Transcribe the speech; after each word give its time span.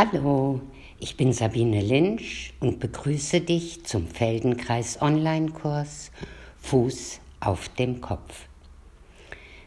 Hallo, 0.00 0.60
ich 1.00 1.16
bin 1.16 1.32
Sabine 1.32 1.80
Lynch 1.82 2.54
und 2.60 2.78
begrüße 2.78 3.40
dich 3.40 3.84
zum 3.84 4.06
Feldenkreis 4.06 5.02
Online-Kurs 5.02 6.12
Fuß 6.60 7.18
auf 7.40 7.68
dem 7.70 8.00
Kopf. 8.00 8.46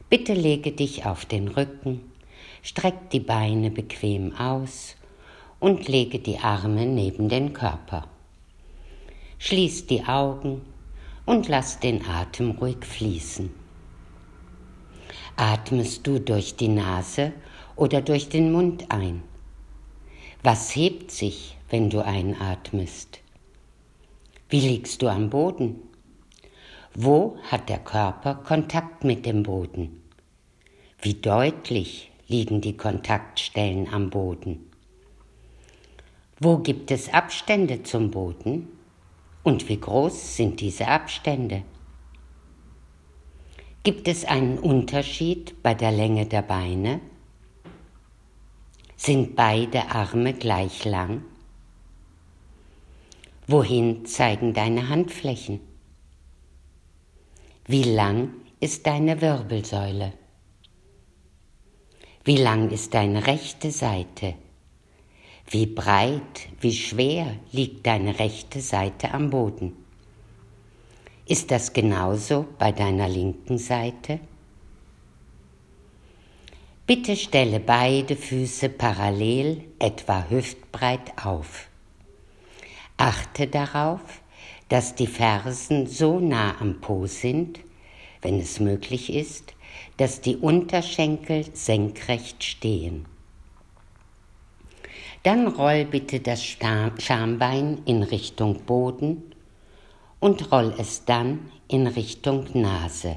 Bitte 0.10 0.34
lege 0.34 0.72
dich 0.72 1.06
auf 1.06 1.26
den 1.26 1.50
Rücken, 1.50 2.14
streck 2.62 3.10
die 3.10 3.20
Beine 3.20 3.72
bequem 3.72 4.34
aus 4.38 4.96
und 5.60 5.90
lege 5.90 6.20
die 6.20 6.38
Arme 6.38 6.86
neben 6.86 7.28
den 7.28 7.52
Körper. 7.52 8.08
Schließ 9.38 9.88
die 9.88 10.06
Augen 10.06 10.62
und 11.26 11.50
lass 11.50 11.82
den 11.82 12.06
Atem 12.06 12.52
ruhig 12.52 12.86
fließen. 12.86 13.50
Atmest 15.36 16.08
du 16.08 16.20
durch 16.20 16.56
die 16.56 16.70
Nase 16.70 17.34
oder 17.76 18.02
durch 18.02 18.30
den 18.30 18.54
Mund 18.54 18.86
ein? 18.88 19.24
Was 20.44 20.76
hebt 20.76 21.12
sich, 21.12 21.56
wenn 21.70 21.92
du 21.92 22.04
einatmest? 22.04 23.20
Wie 24.50 24.60
liegst 24.60 25.04
du 25.04 25.08
am 25.08 25.30
Boden? 25.30 25.76
Wo 26.96 27.38
hat 27.44 27.70
der 27.70 27.78
Körper 27.78 28.34
Kontakt 28.34 29.04
mit 29.04 29.28
dem 29.28 29.44
Boden? 29.44 30.02
Wie 31.00 31.14
deutlich 31.14 32.12
liegen 32.28 32.60
die 32.60 32.76
Kontaktstellen 32.76 33.88
am 33.94 34.10
Boden? 34.10 34.68
Wo 36.40 36.58
gibt 36.58 36.90
es 36.90 37.14
Abstände 37.14 37.84
zum 37.84 38.10
Boden? 38.10 38.68
Und 39.44 39.70
wie 39.70 39.80
groß 39.80 40.38
sind 40.38 40.60
diese 40.60 40.88
Abstände? 40.88 41.62
Gibt 43.84 44.08
es 44.08 44.26
einen 44.26 44.58
Unterschied 44.58 45.62
bei 45.62 45.76
der 45.76 45.92
Länge 45.92 46.26
der 46.26 46.42
Beine? 46.42 47.00
Sind 49.04 49.36
beide 49.36 49.90
Arme 49.90 50.32
gleich 50.32 50.86
lang? 50.86 51.24
Wohin 53.48 54.06
zeigen 54.06 54.54
deine 54.54 54.90
Handflächen? 54.90 55.60
Wie 57.66 57.82
lang 57.82 58.30
ist 58.60 58.86
deine 58.86 59.20
Wirbelsäule? 59.20 60.14
Wie 62.24 62.38
lang 62.38 62.70
ist 62.70 62.94
deine 62.94 63.26
rechte 63.26 63.72
Seite? 63.72 64.36
Wie 65.50 65.66
breit, 65.66 66.50
wie 66.60 66.74
schwer 66.74 67.40
liegt 67.52 67.88
deine 67.88 68.20
rechte 68.20 68.62
Seite 68.62 69.16
am 69.16 69.32
Boden? 69.32 69.76
Ist 71.26 71.50
das 71.50 71.74
genauso 71.74 72.46
bei 72.60 72.72
deiner 72.72 73.10
linken 73.10 73.58
Seite? 73.58 74.20
Bitte 76.94 77.16
stelle 77.16 77.62
beide 77.62 78.18
Füße 78.18 78.68
parallel 78.68 79.64
etwa 79.80 80.26
hüftbreit 80.30 81.26
auf. 81.26 81.70
Achte 82.98 83.48
darauf, 83.48 84.02
dass 84.68 84.94
die 84.94 85.08
Fersen 85.08 85.88
so 85.88 86.20
nah 86.20 86.60
am 86.60 86.82
Po 86.82 87.06
sind, 87.06 87.62
wenn 88.22 88.42
es 88.42 88.60
möglich 88.60 89.10
ist, 89.14 89.54
dass 89.96 90.20
die 90.20 90.36
Unterschenkel 90.36 91.46
senkrecht 91.54 92.44
stehen. 92.44 93.06
Dann 95.24 95.48
roll 95.48 95.86
bitte 95.86 96.20
das 96.20 96.44
Schambein 96.44 97.84
in 97.86 98.04
Richtung 98.04 98.66
Boden 98.66 99.34
und 100.20 100.52
roll 100.52 100.74
es 100.78 101.06
dann 101.06 101.52
in 101.70 101.88
Richtung 101.88 102.48
Nase. 102.54 103.16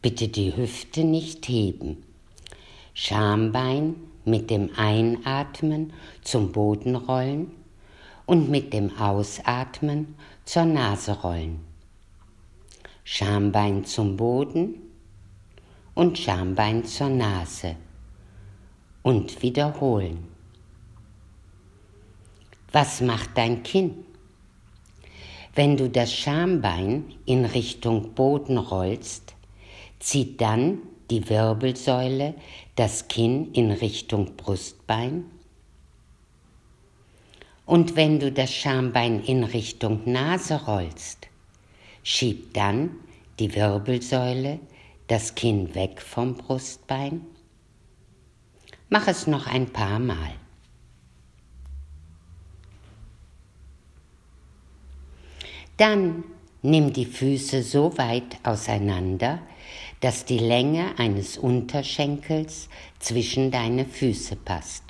Bitte 0.00 0.28
die 0.28 0.56
Hüfte 0.56 1.02
nicht 1.02 1.48
heben. 1.48 2.04
Schambein 3.00 3.94
mit 4.24 4.50
dem 4.50 4.70
Einatmen 4.76 5.92
zum 6.20 6.50
Boden 6.50 6.96
rollen 6.96 7.52
und 8.26 8.50
mit 8.50 8.72
dem 8.72 8.98
Ausatmen 8.98 10.16
zur 10.44 10.64
Nase 10.64 11.12
rollen. 11.12 11.60
Schambein 13.04 13.84
zum 13.84 14.16
Boden 14.16 14.82
und 15.94 16.18
Schambein 16.18 16.84
zur 16.84 17.08
Nase 17.10 17.76
und 19.02 19.42
wiederholen. 19.42 20.26
Was 22.72 23.00
macht 23.00 23.30
dein 23.38 23.62
Kinn? 23.62 24.04
Wenn 25.54 25.76
du 25.76 25.88
das 25.88 26.12
Schambein 26.12 27.14
in 27.26 27.44
Richtung 27.44 28.14
Boden 28.14 28.58
rollst, 28.58 29.36
zieht 30.00 30.40
dann 30.40 30.78
die 31.10 31.28
Wirbelsäule 31.28 32.34
das 32.76 33.08
Kinn 33.08 33.52
in 33.52 33.70
Richtung 33.70 34.36
Brustbein. 34.36 35.24
Und 37.66 37.96
wenn 37.96 38.18
du 38.18 38.32
das 38.32 38.52
Schambein 38.52 39.22
in 39.22 39.44
Richtung 39.44 40.10
Nase 40.10 40.64
rollst, 40.64 41.28
schieb 42.02 42.54
dann 42.54 42.90
die 43.38 43.54
Wirbelsäule 43.54 44.60
das 45.06 45.34
Kinn 45.34 45.74
weg 45.74 46.00
vom 46.00 46.34
Brustbein. 46.34 47.26
Mach 48.88 49.06
es 49.06 49.26
noch 49.26 49.46
ein 49.46 49.66
paar 49.70 49.98
Mal. 49.98 50.32
Dann 55.76 56.24
nimm 56.62 56.92
die 56.92 57.06
Füße 57.06 57.62
so 57.62 57.96
weit 57.98 58.38
auseinander, 58.42 59.40
dass 60.00 60.24
die 60.24 60.38
Länge 60.38 60.98
eines 60.98 61.38
Unterschenkels 61.38 62.68
zwischen 62.98 63.50
deine 63.50 63.84
Füße 63.84 64.36
passt. 64.36 64.84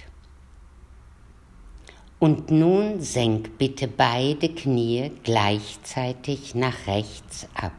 Und 2.18 2.50
nun 2.50 3.00
senk 3.00 3.58
bitte 3.58 3.86
beide 3.86 4.48
Knie 4.48 5.12
gleichzeitig 5.22 6.54
nach 6.54 6.86
rechts 6.86 7.48
ab. 7.54 7.72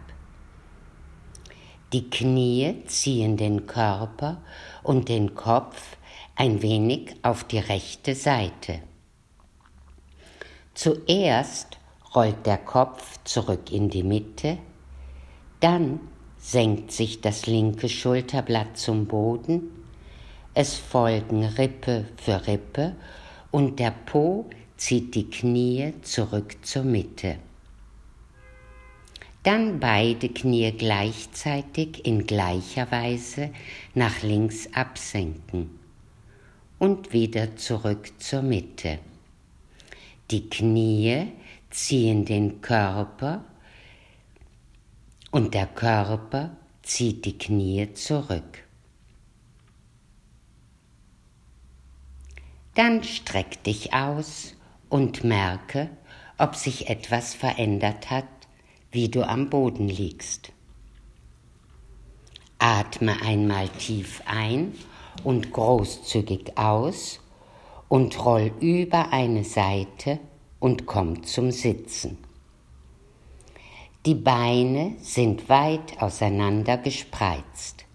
Die 1.92 2.10
Knie 2.10 2.84
ziehen 2.86 3.36
den 3.36 3.66
Körper 3.66 4.42
und 4.84 5.10
den 5.10 5.36
Kopf 5.36 5.98
ein 6.36 6.62
wenig 6.62 7.16
auf 7.22 7.44
die 7.44 7.60
rechte 7.60 8.16
Seite. 8.16 8.80
Zuerst 10.74 11.78
rollt 12.16 12.46
der 12.46 12.60
Kopf 12.60 13.20
zurück 13.26 13.72
in 13.72 13.90
die 13.90 14.04
Mitte, 14.04 14.58
dann 15.60 16.00
senkt 16.52 16.92
sich 16.92 17.22
das 17.22 17.46
linke 17.46 17.88
Schulterblatt 17.90 18.76
zum 18.76 19.06
Boden, 19.06 19.70
es 20.56 20.78
folgen 20.78 21.44
Rippe 21.44 22.06
für 22.16 22.48
Rippe 22.48 22.96
und 23.52 23.78
der 23.78 23.92
Po 23.92 24.50
zieht 24.76 25.14
die 25.14 25.30
Knie 25.30 25.94
zurück 26.02 26.56
zur 26.64 26.84
Mitte. 26.84 27.36
Dann 29.44 29.80
beide 29.80 30.30
Knie 30.30 30.72
gleichzeitig 30.72 32.04
in 32.08 32.26
gleicher 32.26 32.90
Weise 32.90 33.52
nach 33.94 34.24
links 34.24 34.74
absenken 34.74 35.70
und 36.80 37.14
wieder 37.14 37.58
zurück 37.58 38.12
zur 38.18 38.42
Mitte. 38.42 38.98
Die 40.32 40.50
Knie 40.50 41.28
ziehen 41.70 42.26
den 42.26 42.60
Körper 42.60 43.44
und 45.32 45.54
der 45.54 45.68
Körper 45.68 46.52
zieht 46.82 47.26
die 47.26 47.38
Knie 47.38 47.94
zurück. 47.94 48.66
Dann 52.76 53.04
streck 53.04 53.64
dich 53.64 53.94
aus 53.94 54.56
und 54.90 55.24
merke, 55.24 55.90
ob 56.38 56.56
sich 56.56 56.90
etwas 56.90 57.34
verändert 57.34 58.10
hat, 58.10 58.28
wie 58.92 59.10
du 59.10 59.28
am 59.28 59.50
Boden 59.50 59.90
liegst. 59.90 60.52
Atme 62.58 63.22
einmal 63.22 63.70
tief 63.70 64.22
ein 64.26 64.74
und 65.24 65.52
großzügig 65.52 66.58
aus 66.58 67.20
und 67.88 68.24
roll 68.24 68.52
über 68.60 69.12
eine 69.12 69.44
Seite 69.44 70.20
und 70.60 70.86
komm 70.86 71.24
zum 71.24 71.52
Sitzen. 71.52 72.18
Die 74.10 74.16
Beine 74.16 74.96
sind 75.02 75.50
weit 75.50 76.02
auseinander 76.02 76.78
gespreizt. 76.78 77.86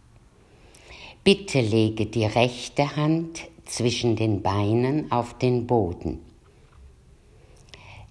Bitte 1.24 1.60
lege 1.60 2.06
die 2.06 2.24
rechte 2.24 2.94
Hand 2.94 3.40
zwischen 3.64 4.14
den 4.14 4.40
Beinen 4.40 5.10
auf 5.10 5.36
den 5.36 5.66
Boden. 5.66 6.20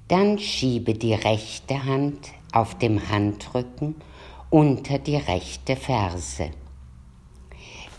Dann 0.09 0.37
schiebe 0.37 0.95
die 0.95 1.13
rechte 1.13 1.85
Hand 1.85 2.33
auf 2.51 2.77
dem 2.77 3.07
Handrücken 3.07 3.95
unter 4.49 4.99
die 4.99 5.15
rechte 5.15 5.77
Ferse. 5.77 6.51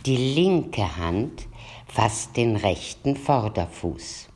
Die 0.05 0.19
linke 0.19 0.99
Hand 0.99 1.47
fasst 1.87 2.37
den 2.37 2.57
rechten 2.57 3.17
Vorderfuß. 3.17 4.29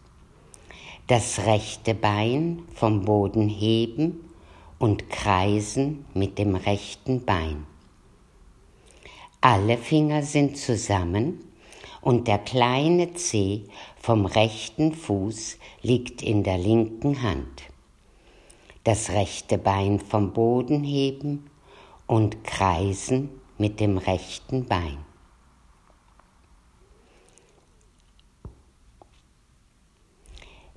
Das 1.08 1.40
rechte 1.44 1.92
Bein 1.92 2.62
vom 2.74 3.04
Boden 3.04 3.50
heben 3.50 4.27
und 4.78 5.10
kreisen 5.10 6.04
mit 6.14 6.38
dem 6.38 6.54
rechten 6.54 7.24
Bein. 7.24 7.66
Alle 9.40 9.78
Finger 9.78 10.22
sind 10.22 10.56
zusammen 10.56 11.40
und 12.00 12.28
der 12.28 12.38
kleine 12.38 13.14
Zeh 13.14 13.64
vom 14.00 14.26
rechten 14.26 14.92
Fuß 14.94 15.58
liegt 15.82 16.22
in 16.22 16.42
der 16.42 16.58
linken 16.58 17.22
Hand. 17.22 17.62
Das 18.84 19.10
rechte 19.10 19.58
Bein 19.58 20.00
vom 20.00 20.32
Boden 20.32 20.82
heben 20.82 21.50
und 22.06 22.42
kreisen 22.44 23.30
mit 23.58 23.80
dem 23.80 23.98
rechten 23.98 24.64
Bein. 24.64 24.98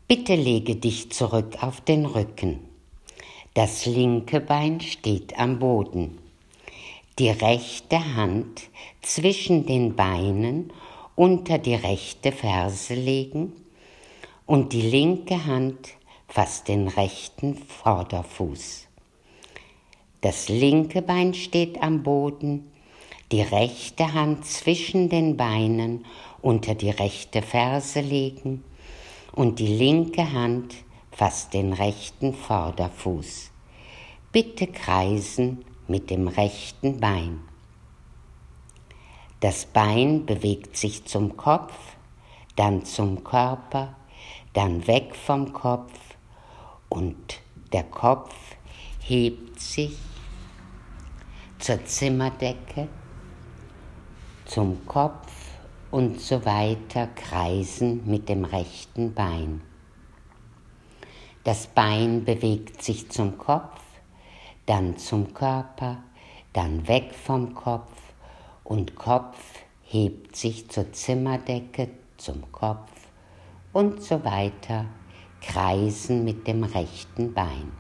Bitte 0.08 0.36
lege 0.36 0.76
dich 0.76 1.12
zurück 1.12 1.64
auf 1.64 1.80
den 1.80 2.06
Rücken. 2.06 2.71
Das 3.54 3.86
linke 3.86 4.40
Bein 4.40 4.80
steht 4.80 5.38
am 5.38 5.60
Boden. 5.60 6.20
Die 7.20 7.30
rechte 7.30 8.16
Hand 8.16 8.70
zwischen 9.02 9.66
den 9.66 9.94
Beinen 9.94 10.72
unter 11.18 11.58
die 11.58 11.76
rechte 11.76 12.32
Ferse 12.32 12.94
legen 12.94 13.52
und 14.46 14.72
die 14.72 14.84
linke 14.84 15.46
Hand 15.46 15.90
fasst 16.30 16.70
den 16.70 16.88
rechten 16.88 17.58
Vorderfuß. 17.58 18.88
Das 20.22 20.48
linke 20.48 21.02
Bein 21.02 21.34
steht 21.34 21.84
am 21.84 22.04
Boden, 22.04 22.72
die 23.34 23.42
rechte 23.42 24.14
Hand 24.14 24.46
zwischen 24.46 25.10
den 25.10 25.36
Beinen 25.36 26.06
unter 26.42 26.74
die 26.74 26.92
rechte 26.92 27.42
Ferse 27.42 28.00
legen 28.00 28.64
und 29.34 29.60
die 29.60 29.68
linke 29.68 30.32
Hand 30.32 30.74
fasst 31.22 31.54
den 31.54 31.74
rechten 31.74 32.34
Vorderfuß. 32.34 33.52
Bitte 34.32 34.66
kreisen 34.66 35.64
mit 35.88 36.10
dem 36.10 36.28
rechten 36.28 37.00
Bein. 37.00 37.42
Das 39.40 39.68
Bein 39.68 40.26
bewegt 40.26 40.76
sich 40.76 41.06
zum 41.06 41.38
Kopf, 41.38 41.76
dann 42.56 42.86
zum 42.86 43.24
Körper, 43.24 43.96
dann 44.54 44.88
weg 44.88 45.16
vom 45.16 45.54
Kopf 45.54 45.94
und 46.90 47.40
der 47.72 47.84
Kopf 47.84 48.34
hebt 49.02 49.60
sich 49.60 49.96
zur 51.60 51.86
Zimmerdecke, 51.86 52.88
zum 54.46 54.88
Kopf 54.88 55.32
und 55.92 56.20
so 56.20 56.44
weiter 56.46 57.06
kreisen 57.14 58.10
mit 58.10 58.28
dem 58.28 58.44
rechten 58.44 59.14
Bein. 59.14 59.62
Das 61.44 61.66
Bein 61.66 62.24
bewegt 62.24 62.84
sich 62.84 63.10
zum 63.10 63.40
Kopf, 63.40 63.82
dann 64.68 64.98
zum 64.98 65.34
Körper, 65.34 66.04
dann 66.54 66.88
weg 66.88 67.16
vom 67.16 67.56
Kopf 67.56 67.92
und 68.64 68.96
Kopf 68.96 69.38
hebt 69.84 70.36
sich 70.36 70.70
zur 70.70 70.94
Zimmerdecke, 70.94 71.90
zum 72.18 72.52
Kopf 72.52 72.92
und 73.74 74.04
so 74.04 74.24
weiter, 74.24 74.86
kreisen 75.42 76.24
mit 76.24 76.46
dem 76.46 76.64
rechten 76.64 77.34
Bein. 77.34 77.72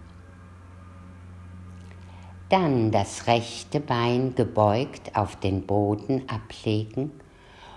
Dann 2.50 2.92
das 2.92 3.28
rechte 3.28 3.80
Bein 3.80 4.34
gebeugt 4.34 5.16
auf 5.16 5.36
den 5.36 5.68
Boden 5.68 6.28
ablegen 6.28 7.12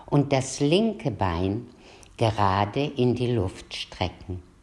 und 0.07 0.33
das 0.33 0.61
linke 0.61 1.11
Bein 1.11 1.67
gerade 2.17 2.85
in 2.85 3.15
die 3.15 3.33
Luft 3.33 3.75
strecken. 3.75 4.54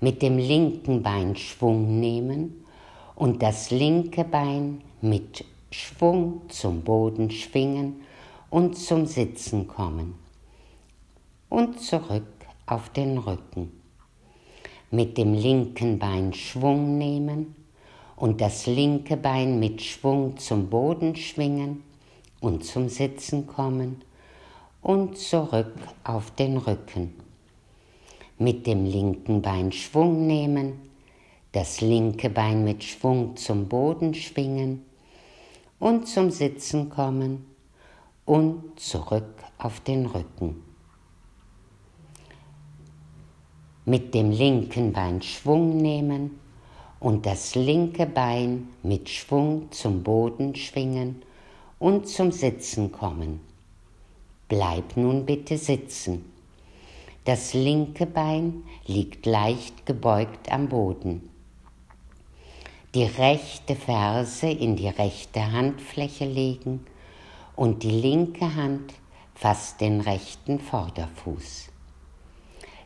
Mit 0.00 0.22
dem 0.22 0.38
linken 0.38 1.02
Bein 1.02 1.36
Schwung 1.36 2.00
nehmen 2.00 2.64
und 3.14 3.42
das 3.42 3.70
linke 3.70 4.24
Bein 4.24 4.82
mit 5.00 5.44
Schwung 5.70 6.42
zum 6.48 6.82
Boden 6.82 7.30
schwingen 7.30 8.02
und 8.50 8.76
zum 8.76 9.06
Sitzen 9.06 9.66
kommen 9.66 10.14
und 11.48 11.80
zurück 11.80 12.26
auf 12.66 12.90
den 12.90 13.18
Rücken. 13.18 13.72
Mit 14.90 15.18
dem 15.18 15.34
linken 15.34 15.98
Bein 15.98 16.32
Schwung 16.32 16.98
nehmen 16.98 17.54
und 18.16 18.40
das 18.40 18.66
linke 18.66 19.16
Bein 19.16 19.58
mit 19.58 19.82
Schwung 19.82 20.36
zum 20.36 20.68
Boden 20.68 21.16
schwingen 21.16 21.82
und 22.40 22.64
zum 22.64 22.88
Sitzen 22.88 23.46
kommen 23.46 24.02
und 24.82 25.18
zurück 25.18 25.74
auf 26.04 26.30
den 26.32 26.58
Rücken. 26.58 27.23
Mit 28.38 28.66
dem 28.66 28.84
linken 28.84 29.42
Bein 29.42 29.72
Schwung 29.72 30.26
nehmen, 30.26 30.80
das 31.52 31.80
linke 31.80 32.30
Bein 32.30 32.64
mit 32.64 32.82
Schwung 32.82 33.36
zum 33.36 33.68
Boden 33.68 34.14
schwingen 34.14 34.84
und 35.78 36.08
zum 36.08 36.30
Sitzen 36.30 36.90
kommen 36.90 37.46
und 38.24 38.78
zurück 38.80 39.34
auf 39.58 39.80
den 39.80 40.06
Rücken. 40.06 40.62
Mit 43.84 44.14
dem 44.14 44.30
linken 44.30 44.92
Bein 44.92 45.22
Schwung 45.22 45.76
nehmen, 45.76 46.40
und 47.04 47.26
das 47.26 47.54
linke 47.54 48.06
Bein 48.06 48.68
mit 48.82 49.10
Schwung 49.10 49.70
zum 49.72 50.02
Boden 50.02 50.54
schwingen 50.54 51.22
und 51.78 52.08
zum 52.08 52.32
Sitzen 52.32 52.92
kommen. 52.92 53.40
Bleib 54.48 54.96
nun 54.96 55.26
bitte 55.26 55.58
sitzen. 55.58 56.24
Das 57.24 57.54
linke 57.54 58.04
Bein 58.04 58.64
liegt 58.86 59.24
leicht 59.24 59.86
gebeugt 59.86 60.52
am 60.52 60.68
Boden. 60.68 61.30
Die 62.94 63.04
rechte 63.04 63.76
Ferse 63.76 64.50
in 64.50 64.76
die 64.76 64.88
rechte 64.88 65.50
Handfläche 65.50 66.26
legen 66.26 66.84
und 67.56 67.82
die 67.82 67.90
linke 67.90 68.54
Hand 68.54 68.92
fasst 69.34 69.80
den 69.80 70.02
rechten 70.02 70.60
Vorderfuß. 70.60 71.70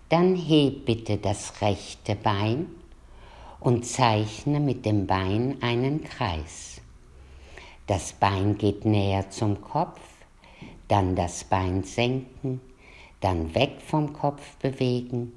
Dann 0.08 0.36
heb 0.36 0.86
bitte 0.86 1.16
das 1.16 1.60
rechte 1.60 2.14
Bein 2.14 2.68
und 3.58 3.84
zeichne 3.86 4.60
mit 4.60 4.86
dem 4.86 5.08
Bein 5.08 5.60
einen 5.62 6.04
Kreis. 6.04 6.80
Das 7.88 8.12
Bein 8.12 8.56
geht 8.56 8.84
näher 8.84 9.30
zum 9.30 9.60
Kopf, 9.60 10.00
dann 10.86 11.16
das 11.16 11.42
Bein 11.42 11.82
senken, 11.82 12.60
dann 13.20 13.54
weg 13.54 13.80
vom 13.84 14.12
Kopf 14.12 14.56
bewegen 14.56 15.32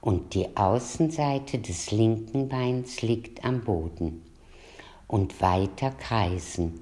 und 0.00 0.34
die 0.34 0.56
Außenseite 0.56 1.58
des 1.58 1.90
linken 1.92 2.48
Beins 2.48 3.02
liegt 3.02 3.44
am 3.44 3.62
Boden 3.62 4.22
und 5.06 5.40
weiter 5.40 5.90
kreisen. 5.90 6.80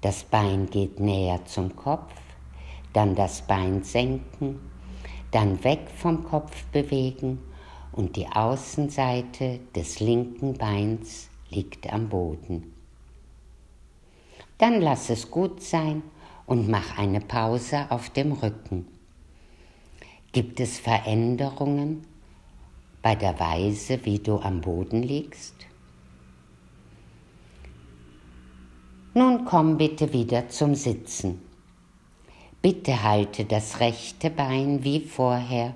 Das 0.00 0.24
Bein 0.24 0.70
geht 0.70 0.98
näher 0.98 1.44
zum 1.44 1.76
Kopf, 1.76 2.14
dann 2.94 3.14
das 3.14 3.42
Bein 3.42 3.82
senken, 3.82 4.58
dann 5.30 5.62
weg 5.62 5.88
vom 5.94 6.24
Kopf 6.24 6.64
bewegen 6.72 7.38
und 7.92 8.16
die 8.16 8.26
Außenseite 8.26 9.60
des 9.76 10.00
linken 10.00 10.54
Beins 10.54 11.28
liegt 11.50 11.92
am 11.92 12.08
Boden. 12.08 12.72
Dann 14.56 14.80
lass 14.80 15.10
es 15.10 15.30
gut 15.30 15.62
sein 15.62 16.02
und 16.46 16.68
mach 16.68 16.98
eine 16.98 17.20
Pause 17.20 17.86
auf 17.90 18.10
dem 18.10 18.32
Rücken. 18.32 18.86
Gibt 20.32 20.60
es 20.60 20.78
Veränderungen 20.78 22.06
bei 23.02 23.16
der 23.16 23.40
Weise, 23.40 23.98
wie 24.04 24.20
du 24.20 24.38
am 24.38 24.60
Boden 24.60 25.02
liegst? 25.02 25.56
Nun 29.12 29.44
komm 29.44 29.76
bitte 29.76 30.12
wieder 30.12 30.48
zum 30.48 30.76
Sitzen. 30.76 31.42
Bitte 32.62 33.02
halte 33.02 33.44
das 33.44 33.80
rechte 33.80 34.30
Bein 34.30 34.84
wie 34.84 35.00
vorher 35.00 35.74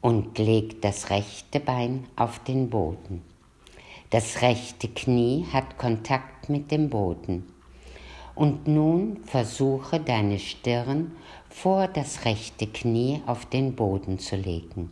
und 0.00 0.36
legt 0.38 0.84
das 0.84 1.10
rechte 1.10 1.60
Bein 1.60 2.06
auf 2.16 2.40
den 2.40 2.68
Boden. 2.68 3.22
Das 4.10 4.42
rechte 4.42 4.88
Knie 4.88 5.46
hat 5.52 5.78
Kontakt 5.78 6.48
mit 6.48 6.72
dem 6.72 6.90
Boden. 6.90 7.44
Und 8.34 8.66
nun 8.66 9.18
versuche 9.24 10.00
deine 10.00 10.40
Stirn 10.40 11.12
vor 11.56 11.88
das 11.88 12.26
rechte 12.26 12.66
Knie 12.66 13.22
auf 13.24 13.46
den 13.46 13.74
Boden 13.74 14.18
zu 14.18 14.36
legen. 14.36 14.90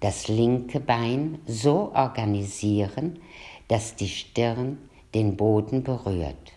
Das 0.00 0.26
linke 0.26 0.80
Bein 0.80 1.38
so 1.46 1.92
organisieren, 1.94 3.18
dass 3.68 3.94
die 3.94 4.08
Stirn 4.08 4.78
den 5.12 5.36
Boden 5.36 5.82
berührt. 5.82 6.54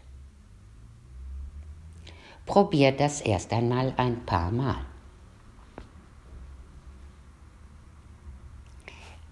Probier 2.45 2.93
das 2.93 3.19
erst 3.19 3.51
einmal 3.51 3.93
ein 3.97 4.25
paar 4.25 4.51
Mal. 4.51 4.85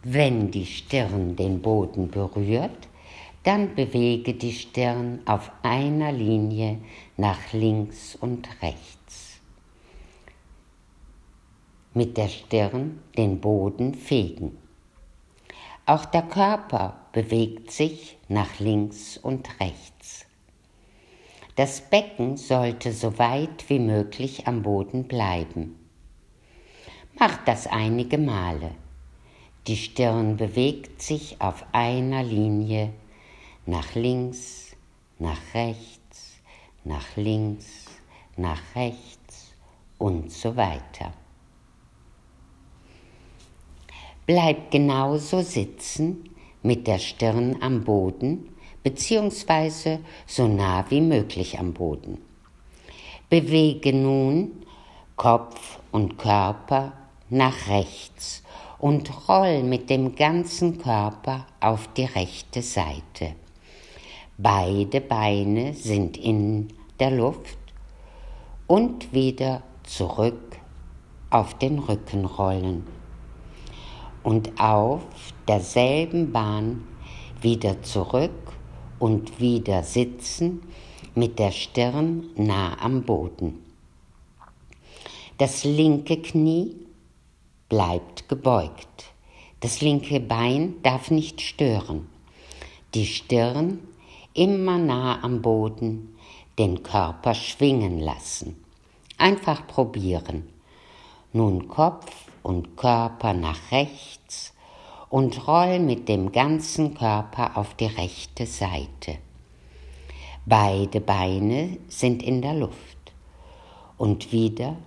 Wenn 0.03 0.51
die 0.51 0.65
Stirn 0.65 1.37
den 1.37 1.61
Boden 1.61 2.11
berührt, 2.11 2.89
dann 3.43 3.73
bewege 3.73 4.33
die 4.33 4.51
Stirn 4.51 5.21
auf 5.25 5.49
einer 5.63 6.11
Linie 6.11 6.79
nach 7.15 7.53
links 7.53 8.17
und 8.17 8.49
rechts. 8.61 9.30
Mit 11.93 12.15
der 12.15 12.29
Stirn 12.29 13.01
den 13.17 13.41
Boden 13.41 13.93
fegen. 13.95 14.57
Auch 15.85 16.05
der 16.05 16.21
Körper 16.21 16.95
bewegt 17.11 17.69
sich 17.69 18.17
nach 18.29 18.59
links 18.59 19.17
und 19.17 19.59
rechts. 19.59 20.25
Das 21.57 21.81
Becken 21.81 22.37
sollte 22.37 22.93
so 22.93 23.19
weit 23.19 23.69
wie 23.69 23.79
möglich 23.79 24.47
am 24.47 24.61
Boden 24.61 25.03
bleiben. 25.03 25.75
Mach 27.19 27.43
das 27.43 27.67
einige 27.67 28.17
Male. 28.17 28.71
Die 29.67 29.75
Stirn 29.75 30.37
bewegt 30.37 31.01
sich 31.01 31.41
auf 31.41 31.65
einer 31.73 32.23
Linie 32.23 32.93
nach 33.65 33.95
links, 33.95 34.77
nach 35.19 35.41
rechts, 35.53 36.39
nach 36.85 37.17
links, 37.17 37.87
nach 38.37 38.61
rechts 38.75 39.53
und 39.97 40.31
so 40.31 40.55
weiter. 40.55 41.11
Bleib 44.33 44.71
genauso 44.71 45.41
sitzen 45.41 46.23
mit 46.63 46.87
der 46.87 46.99
Stirn 46.99 47.57
am 47.59 47.83
Boden 47.83 48.47
beziehungsweise 48.81 49.99
so 50.25 50.47
nah 50.47 50.85
wie 50.87 51.01
möglich 51.01 51.59
am 51.59 51.73
Boden. 51.73 52.17
Bewege 53.29 53.91
nun 53.91 54.63
Kopf 55.17 55.79
und 55.91 56.17
Körper 56.17 56.93
nach 57.29 57.67
rechts 57.67 58.41
und 58.79 59.27
roll 59.27 59.63
mit 59.63 59.89
dem 59.89 60.15
ganzen 60.15 60.77
Körper 60.77 61.45
auf 61.59 61.89
die 61.97 62.05
rechte 62.05 62.61
Seite. 62.61 63.35
Beide 64.37 65.01
Beine 65.01 65.73
sind 65.73 66.15
in 66.15 66.69
der 67.01 67.11
Luft 67.11 67.57
und 68.65 69.11
wieder 69.11 69.61
zurück 69.83 70.55
auf 71.29 71.57
den 71.57 71.79
Rücken 71.79 72.23
rollen 72.23 73.00
und 74.23 74.59
auf 74.59 75.01
derselben 75.47 76.31
Bahn 76.31 76.83
wieder 77.41 77.81
zurück 77.81 78.31
und 78.99 79.39
wieder 79.39 79.83
sitzen 79.83 80.61
mit 81.15 81.39
der 81.39 81.51
Stirn 81.51 82.29
nah 82.35 82.77
am 82.79 83.03
Boden. 83.03 83.59
Das 85.37 85.63
linke 85.63 86.21
Knie 86.21 86.75
bleibt 87.67 88.29
gebeugt. 88.29 89.05
Das 89.61 89.81
linke 89.81 90.19
Bein 90.19 90.75
darf 90.83 91.11
nicht 91.11 91.41
stören. 91.41 92.07
Die 92.93 93.05
Stirn 93.05 93.79
immer 94.33 94.77
nah 94.77 95.23
am 95.23 95.41
Boden, 95.41 96.15
den 96.59 96.83
Körper 96.83 97.33
schwingen 97.33 97.99
lassen. 97.99 98.63
Einfach 99.17 99.67
probieren. 99.67 100.47
Nun 101.33 101.67
Kopf 101.67 102.11
und 102.43 102.77
Körper 102.77 103.33
nach 103.33 103.71
rechts 103.71 104.53
und 105.09 105.47
roll 105.47 105.79
mit 105.79 106.07
dem 106.07 106.31
ganzen 106.31 106.93
Körper 106.93 107.57
auf 107.57 107.73
die 107.75 107.85
rechte 107.85 108.45
Seite. 108.45 109.17
Beide 110.45 111.01
Beine 111.01 111.77
sind 111.87 112.23
in 112.23 112.41
der 112.41 112.53
Luft 112.53 113.13
und 113.97 114.31
wieder 114.31 114.77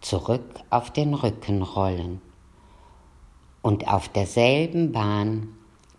zurück 0.00 0.60
auf 0.70 0.90
den 0.90 1.14
Rücken 1.14 1.62
rollen 1.62 2.20
und 3.62 3.88
auf 3.88 4.08
derselben 4.08 4.92
Bahn 4.92 5.48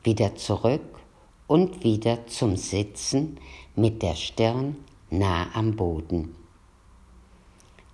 wieder 0.04 0.36
zurück 0.36 1.00
und 1.48 1.84
wieder 1.84 2.28
zum 2.28 2.58
Sitzen 2.58 3.40
mit 3.76 4.02
der 4.02 4.16
Stirn 4.16 4.76
nah 5.10 5.48
am 5.54 5.76
Boden. 5.76 6.36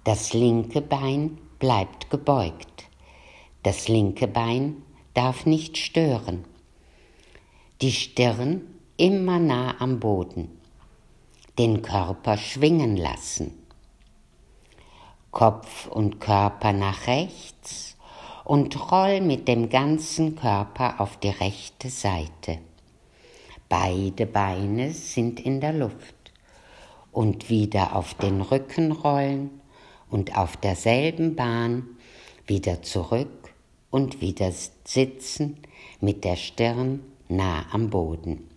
Das 0.03 0.33
linke 0.33 0.81
Bein 0.81 1.37
bleibt 1.61 2.09
gebeugt, 2.09 2.89
das 3.61 3.87
linke 3.87 4.27
Bein 4.27 4.81
darf 5.13 5.45
nicht 5.45 5.77
stören. 5.77 6.43
Die 7.81 7.91
Stirn 7.91 8.61
immer 8.97 9.37
nah 9.37 9.79
am 9.79 9.99
Boden. 9.99 10.49
Den 11.59 11.83
Körper 11.83 12.37
schwingen 12.37 12.97
lassen. 12.97 13.53
Kopf 15.29 15.85
und 15.85 16.19
Körper 16.19 16.73
nach 16.73 17.05
rechts 17.05 17.95
und 18.43 18.91
roll 18.91 19.21
mit 19.21 19.47
dem 19.47 19.69
ganzen 19.69 20.35
Körper 20.35 20.99
auf 20.99 21.17
die 21.17 21.29
rechte 21.29 21.91
Seite. 21.91 22.57
Beide 23.69 24.25
Beine 24.25 24.91
sind 24.93 25.39
in 25.39 25.61
der 25.61 25.73
Luft 25.73 26.31
und 27.11 27.51
wieder 27.51 27.95
auf 27.95 28.15
den 28.15 28.41
Rücken 28.41 28.91
rollen 28.91 29.60
und 30.11 30.37
auf 30.37 30.57
derselben 30.57 31.35
Bahn 31.35 31.87
wieder 32.45 32.83
zurück 32.83 33.53
und 33.89 34.21
wieder 34.21 34.51
sitzen 34.83 35.57
mit 35.99 36.23
der 36.23 36.35
Stirn 36.35 37.01
nah 37.29 37.65
am 37.71 37.89
Boden. 37.89 38.47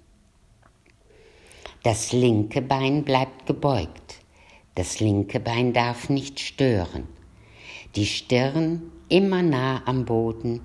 Das 1.82 2.12
linke 2.12 2.61
Bein 2.61 3.04
bleibt 3.04 3.46
gebeugt. 3.46 4.20
Das 4.75 5.00
linke 5.00 5.38
Bein 5.38 5.73
darf 5.73 6.08
nicht 6.08 6.40
stören. 6.40 7.06
Die 7.94 8.06
Stirn 8.06 8.90
immer 9.08 9.42
nah 9.42 9.82
am 9.87 10.04
Boden, 10.04 10.61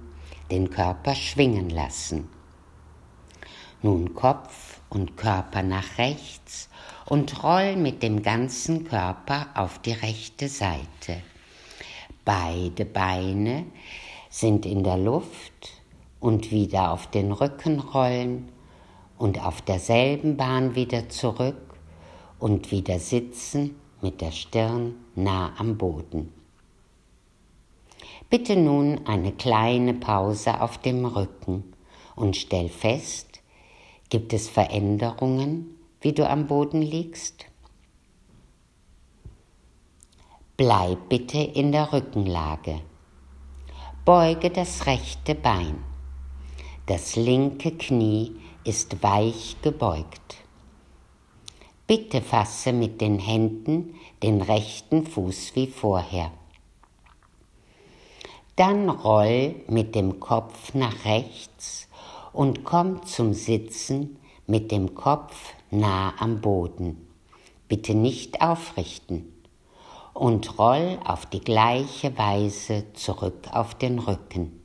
den 0.50 0.70
Körper 0.70 1.14
schwingen 1.14 1.70
lassen. 1.70 2.28
Nun 3.82 4.16
Kopf 4.16 4.82
und 4.90 5.18
Körper 5.18 5.62
nach 5.62 5.98
rechts 5.98 6.69
und 7.10 7.44
roll 7.44 7.76
mit 7.76 8.04
dem 8.04 8.22
ganzen 8.22 8.86
Körper 8.86 9.48
auf 9.56 9.80
die 9.80 9.94
rechte 9.94 10.48
Seite. 10.48 11.22
Beide 12.24 12.86
Beine 12.86 13.66
sind 14.30 14.66
in 14.66 14.84
der 14.84 14.98
Luft 14.98 15.72
und 16.20 16.52
wieder 16.52 16.92
auf 16.92 17.08
den 17.08 17.32
Rücken 17.32 17.80
rollen 17.80 18.50
und 19.18 19.44
auf 19.44 19.62
derselben 19.62 20.38
Bahn 20.38 20.76
wieder 20.76 21.10
zurück 21.10 21.74
und 22.38 22.72
wieder 22.72 23.00
sitzen 23.00 23.76
mit 24.02 24.22
der 24.22 24.32
Stirn 24.32 24.94
nah 25.16 25.52
am 25.58 25.78
Boden. 25.78 26.32
Bitte 28.30 28.56
nun 28.56 29.08
eine 29.08 29.32
kleine 29.32 29.96
Pause 29.96 30.62
auf 30.62 30.78
dem 30.78 31.06
Rücken 31.06 31.74
und 32.16 32.38
stell 32.38 32.70
fest, 32.70 33.42
gibt 34.10 34.34
es 34.34 34.48
Veränderungen, 34.48 35.79
wie 36.02 36.14
du 36.14 36.28
am 36.28 36.48
Boden 36.48 36.82
liegst? 36.82 37.46
Bleib 40.58 41.10
bitte 41.10 41.40
in 41.40 41.72
der 41.72 41.94
Rückenlage. 41.94 42.82
Beuge 44.06 44.50
das 44.50 44.86
rechte 44.86 45.36
Bein. 45.36 45.84
Das 46.86 47.16
linke 47.16 47.72
Knie 47.72 48.36
ist 48.64 49.04
weich 49.04 49.58
gebeugt. 49.62 50.38
Bitte 51.86 52.22
fasse 52.22 52.74
mit 52.74 53.02
den 53.02 53.20
Händen 53.20 53.96
den 54.22 54.42
rechten 54.42 55.06
Fuß 55.06 55.56
wie 55.56 55.68
vorher. 55.68 56.32
Dann 58.56 58.90
roll 58.90 59.56
mit 59.68 59.96
dem 59.96 60.20
Kopf 60.20 60.74
nach 60.74 61.06
rechts 61.06 61.88
und 62.34 62.64
komm 62.64 63.06
zum 63.06 63.34
Sitzen 63.34 64.18
mit 64.48 64.72
dem 64.72 64.94
Kopf 64.94 65.54
nah 65.72 66.14
am 66.20 66.42
Boden. 66.42 67.08
Bitte 67.68 67.94
nicht 67.94 68.42
aufrichten 68.42 69.32
und 70.14 70.58
roll 70.58 71.00
auf 71.06 71.26
die 71.26 71.42
gleiche 71.42 72.18
Weise 72.18 72.86
zurück 72.94 73.48
auf 73.52 73.76
den 73.76 74.00
Rücken. 74.00 74.60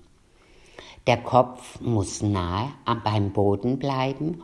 Der 1.06 1.18
Kopf 1.18 1.80
muss 1.80 2.23
nahe 2.23 2.73
beim 3.04 3.32
Boden 3.32 3.78
bleiben 3.78 4.42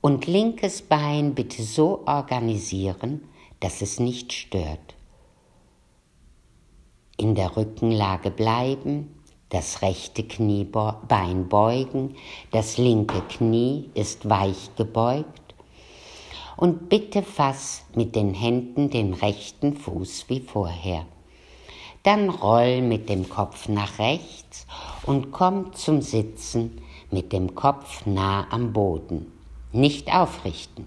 und 0.00 0.26
linkes 0.26 0.82
Bein 0.82 1.34
bitte 1.34 1.62
so 1.62 2.04
organisieren, 2.06 3.24
dass 3.60 3.82
es 3.82 3.98
nicht 3.98 4.32
stört. 4.32 4.94
In 7.16 7.34
der 7.34 7.56
Rückenlage 7.56 8.30
bleiben, 8.30 9.22
das 9.48 9.82
rechte 9.82 10.22
Kniebein 10.22 11.48
beugen, 11.48 12.14
das 12.52 12.78
linke 12.78 13.20
Knie 13.28 13.90
ist 13.94 14.28
weich 14.28 14.70
gebeugt 14.76 15.41
und 16.62 16.88
bitte 16.88 17.24
fass 17.24 17.82
mit 17.96 18.14
den 18.14 18.34
Händen 18.34 18.88
den 18.88 19.14
rechten 19.14 19.76
Fuß 19.76 20.26
wie 20.28 20.38
vorher. 20.38 21.06
Dann 22.04 22.30
roll 22.30 22.82
mit 22.82 23.08
dem 23.08 23.28
Kopf 23.28 23.66
nach 23.66 23.98
rechts 23.98 24.68
und 25.02 25.32
komm 25.32 25.72
zum 25.72 26.02
Sitzen 26.02 26.80
mit 27.10 27.32
dem 27.32 27.56
Kopf 27.56 28.06
nah 28.06 28.46
am 28.52 28.72
Boden. 28.72 29.26
Nicht 29.72 30.14
aufrichten. 30.14 30.86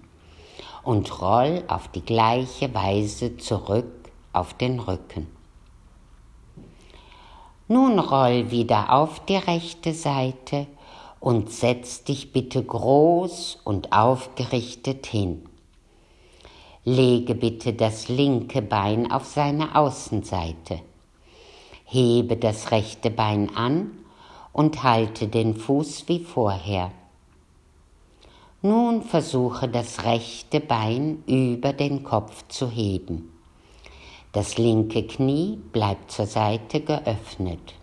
Und 0.81 1.21
roll 1.21 1.65
auf 1.67 1.89
die 1.89 2.05
gleiche 2.05 2.73
Weise 2.73 3.35
zurück 3.35 3.91
auf 4.31 4.53
den 4.53 4.79
Rücken. 4.79 5.27
Nun 7.67 7.99
roll 7.99 8.49
wieder 8.49 8.93
auf 8.93 9.25
die 9.25 9.35
rechte 9.35 9.93
Seite 9.93 10.67
und 11.19 11.51
setz 11.51 12.05
dich 12.05 12.31
bitte 12.31 12.63
groß 12.63 13.59
und 13.65 13.91
aufgerichtet 13.91 15.07
hin. 15.07 15.49
Lege 16.87 17.33
bitte 17.33 17.73
das 17.73 18.09
linke 18.09 18.61
Bein 18.61 19.11
auf 19.11 19.25
seine 19.25 19.75
Außenseite. 19.75 20.81
Hebe 21.83 22.37
das 22.37 22.69
rechte 22.69 23.09
Bein 23.09 23.55
an 23.55 23.89
und 24.53 24.83
halte 24.83 25.27
den 25.27 25.55
Fuß 25.55 26.07
wie 26.07 26.19
vorher. 26.19 26.91
Nun 28.61 29.01
versuche 29.01 29.67
das 29.67 30.03
rechte 30.03 30.59
Bein 30.59 31.23
über 31.25 31.73
den 31.73 32.03
Kopf 32.03 32.47
zu 32.49 32.69
heben. 32.69 33.31
Das 34.31 34.59
linke 34.59 35.07
Knie 35.07 35.57
bleibt 35.71 36.11
zur 36.11 36.27
Seite 36.27 36.81
geöffnet. 36.81 37.73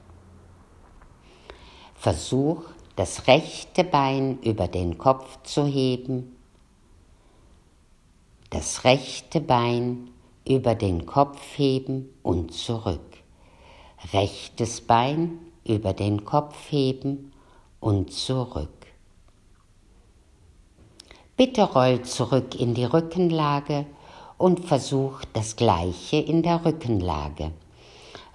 Versuch 1.97 2.62
das 2.94 3.26
rechte 3.26 3.82
Bein 3.82 4.38
über 4.42 4.68
den 4.68 4.97
Kopf 4.97 5.42
zu 5.42 5.66
heben, 5.66 6.37
das 8.52 8.85
rechte 8.85 9.40
Bein 9.40 10.11
über 10.47 10.75
den 10.75 11.06
Kopf 11.06 11.40
heben 11.56 12.11
und 12.23 12.52
zurück. 12.52 13.00
Rechtes 14.12 14.82
Bein 14.82 15.38
über 15.64 15.94
den 15.94 16.26
Kopf 16.26 16.54
heben 16.68 17.32
und 17.80 18.12
zurück. 18.12 18.68
Bitte 21.35 21.62
roll 21.62 22.02
zurück 22.02 22.54
in 22.54 22.75
die 22.75 22.85
Rückenlage 22.85 23.87
und 24.37 24.66
versuch 24.66 25.23
das 25.32 25.56
gleiche 25.56 26.18
in 26.18 26.42
der 26.42 26.62
Rückenlage. 26.62 27.52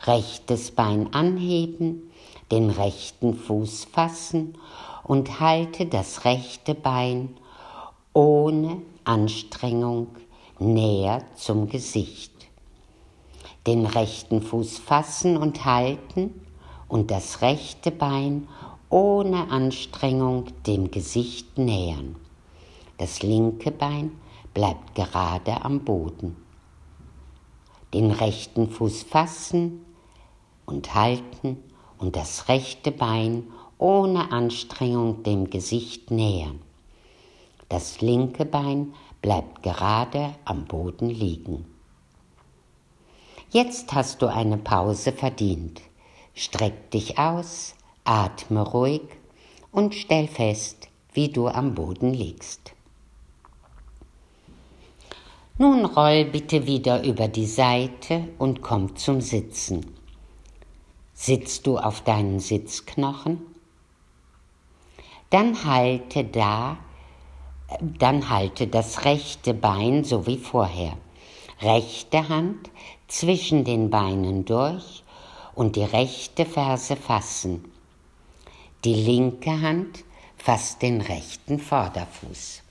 Rechtes 0.06 0.72
Bein 0.72 1.14
anheben, 1.14 2.12
den 2.50 2.72
rechten 2.72 3.36
Fuß 3.36 3.86
fassen 3.92 4.58
und 5.04 5.40
halte 5.40 5.86
das 5.86 6.26
rechte 6.26 6.74
Bein 6.74 7.38
ohne 8.14 8.82
Anstrengung 9.08 10.08
näher 10.60 11.24
zum 11.36 11.70
Gesicht. 11.70 12.34
Den 13.66 13.86
rechten 13.86 14.42
Fuß 14.42 14.80
fassen 14.80 15.38
und 15.38 15.64
halten 15.64 16.42
und 16.90 17.10
das 17.10 17.42
rechte 17.42 17.92
Bein 17.92 18.50
ohne 18.90 19.50
Anstrengung 19.50 20.46
dem 20.66 20.92
Gesicht 20.92 21.58
nähern. 21.58 22.18
Das 22.98 23.24
linke 23.24 23.72
Bein 23.72 24.12
bleibt 24.54 24.96
gerade 24.96 25.64
am 25.64 25.86
Boden. 25.86 26.36
Den 27.94 28.12
rechten 28.12 28.70
Fuß 28.70 29.04
fassen 29.04 29.86
und 30.66 30.96
halten 30.96 31.64
und 31.98 32.18
das 32.18 32.50
rechte 32.50 32.92
Bein 32.92 33.44
ohne 33.78 34.34
Anstrengung 34.34 35.24
dem 35.24 35.50
Gesicht 35.50 36.12
nähern. 36.12 36.67
Das 37.70 38.02
linke 38.02 38.46
Bein 38.46 38.94
bleibt 39.22 39.64
gerade 39.64 40.36
am 40.46 40.66
Boden 40.66 41.10
liegen. 41.10 41.66
Jetzt 43.50 43.94
hast 43.94 44.22
du 44.22 44.28
eine 44.28 44.58
Pause 44.58 45.12
verdient. 45.12 45.82
Streck 46.34 46.92
dich 46.92 47.18
aus, 47.18 47.76
atme 48.04 48.62
ruhig 48.62 49.02
und 49.72 49.96
stell 49.96 50.28
fest, 50.28 50.88
wie 51.14 51.30
du 51.30 51.48
am 51.48 51.74
Boden 51.74 52.14
liegst. 52.14 52.74
Nun 55.58 55.86
roll 55.86 56.26
bitte 56.26 56.68
wieder 56.68 57.04
über 57.04 57.28
die 57.28 57.48
Seite 57.48 58.28
und 58.38 58.62
komm 58.62 58.96
zum 58.96 59.22
Sitzen. 59.22 59.86
Sitzt 61.14 61.66
du 61.66 61.80
auf 61.80 62.02
deinen 62.02 62.40
Sitzknochen? 62.40 63.42
Dann 65.32 65.66
halte 65.66 66.24
da, 66.24 66.78
dann 67.82 68.30
halte 68.30 68.68
das 68.68 69.06
rechte 69.06 69.54
Bein 69.54 70.04
so 70.04 70.26
wie 70.26 70.38
vorher. 70.38 70.94
Rechte 71.62 72.30
Hand 72.30 72.70
zwischen 73.08 73.64
den 73.64 73.90
Beinen 73.90 74.46
durch 74.46 75.04
und 75.56 75.76
die 75.76 75.84
rechte 75.84 76.46
Ferse 76.46 76.96
fassen. 76.96 77.66
Die 78.84 78.94
linke 78.94 79.62
Hand 79.62 80.04
fasst 80.38 80.82
den 80.82 81.02
rechten 81.02 81.60
Vorderfuß. 81.60 82.62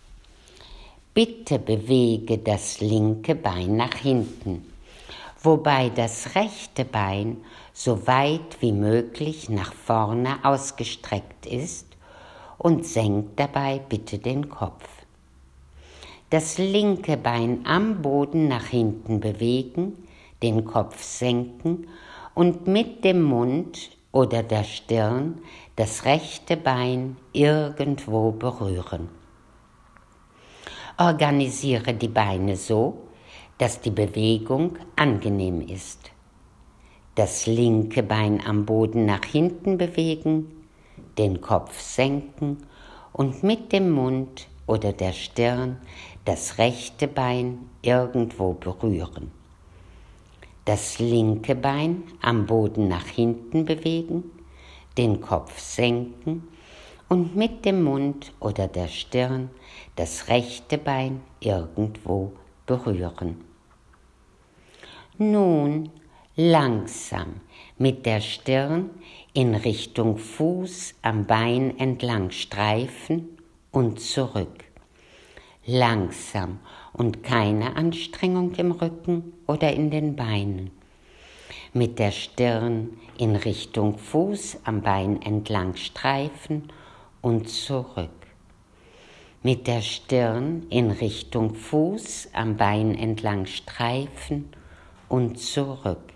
Bitte 1.12 1.58
bewege 1.58 2.38
das 2.38 2.80
linke 2.80 3.34
Bein 3.34 3.76
nach 3.76 3.94
hinten, 3.94 4.70
wobei 5.42 5.88
das 5.88 6.34
rechte 6.34 6.84
Bein 6.84 7.38
so 7.72 8.06
weit 8.06 8.60
wie 8.60 8.72
möglich 8.72 9.48
nach 9.48 9.72
vorne 9.72 10.38
ausgestreckt 10.44 11.46
ist 11.46 11.95
und 12.58 12.86
senkt 12.86 13.38
dabei 13.38 13.80
bitte 13.88 14.18
den 14.18 14.48
Kopf. 14.48 14.88
Das 16.30 16.58
linke 16.58 17.16
Bein 17.16 17.60
am 17.64 18.02
Boden 18.02 18.48
nach 18.48 18.66
hinten 18.66 19.20
bewegen, 19.20 20.06
den 20.42 20.64
Kopf 20.64 21.02
senken 21.02 21.86
und 22.34 22.66
mit 22.66 23.04
dem 23.04 23.22
Mund 23.22 23.90
oder 24.12 24.42
der 24.42 24.64
Stirn 24.64 25.38
das 25.76 26.04
rechte 26.04 26.56
Bein 26.56 27.16
irgendwo 27.32 28.32
berühren. 28.32 29.08
Organisiere 30.98 31.94
die 31.94 32.08
Beine 32.08 32.56
so, 32.56 33.06
dass 33.58 33.80
die 33.80 33.90
Bewegung 33.90 34.78
angenehm 34.96 35.60
ist. 35.60 36.10
Das 37.14 37.46
linke 37.46 38.02
Bein 38.02 38.42
am 38.46 38.66
Boden 38.66 39.06
nach 39.06 39.24
hinten 39.24 39.78
bewegen, 39.78 40.55
den 41.18 41.40
Kopf 41.40 41.80
senken 41.80 42.58
und 43.12 43.42
mit 43.42 43.72
dem 43.72 43.90
Mund 43.90 44.48
oder 44.66 44.92
der 44.92 45.12
Stirn 45.12 45.78
das 46.24 46.58
rechte 46.58 47.08
Bein 47.08 47.70
irgendwo 47.82 48.52
berühren. 48.52 49.30
Das 50.64 50.98
linke 50.98 51.54
Bein 51.54 52.02
am 52.20 52.46
Boden 52.46 52.88
nach 52.88 53.06
hinten 53.06 53.64
bewegen, 53.64 54.24
den 54.98 55.20
Kopf 55.20 55.58
senken 55.58 56.48
und 57.08 57.36
mit 57.36 57.64
dem 57.64 57.84
Mund 57.84 58.32
oder 58.40 58.66
der 58.66 58.88
Stirn 58.88 59.50
das 59.94 60.28
rechte 60.28 60.78
Bein 60.78 61.22
irgendwo 61.40 62.32
berühren. 62.66 63.44
Nun 65.18 65.90
langsam 66.34 67.40
mit 67.78 68.04
der 68.04 68.20
Stirn 68.20 68.90
in 69.36 69.54
Richtung 69.54 70.16
Fuß 70.16 70.94
am 71.02 71.26
Bein 71.26 71.78
entlang 71.78 72.30
streifen 72.30 73.36
und 73.70 74.00
zurück. 74.00 74.64
Langsam 75.66 76.60
und 76.94 77.22
keine 77.22 77.76
Anstrengung 77.76 78.54
im 78.54 78.72
Rücken 78.72 79.34
oder 79.46 79.74
in 79.74 79.90
den 79.90 80.16
Beinen. 80.16 80.70
Mit 81.74 81.98
der 81.98 82.12
Stirn 82.12 82.96
in 83.18 83.36
Richtung 83.36 83.98
Fuß 83.98 84.60
am 84.64 84.80
Bein 84.80 85.20
entlang 85.20 85.76
streifen 85.76 86.72
und 87.20 87.50
zurück. 87.50 88.08
Mit 89.42 89.66
der 89.66 89.82
Stirn 89.82 90.62
in 90.70 90.90
Richtung 90.90 91.54
Fuß 91.54 92.30
am 92.32 92.56
Bein 92.56 92.94
entlang 92.94 93.44
streifen 93.44 94.48
und 95.10 95.38
zurück. 95.38 96.14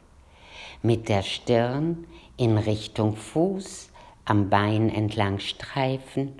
Mit 0.82 1.10
der 1.10 1.22
Stirn 1.22 2.06
in 2.40 2.56
Richtung 2.56 3.16
Fuß 3.16 3.90
am 4.24 4.48
Bein 4.48 4.88
entlang 4.88 5.40
streifen 5.40 6.32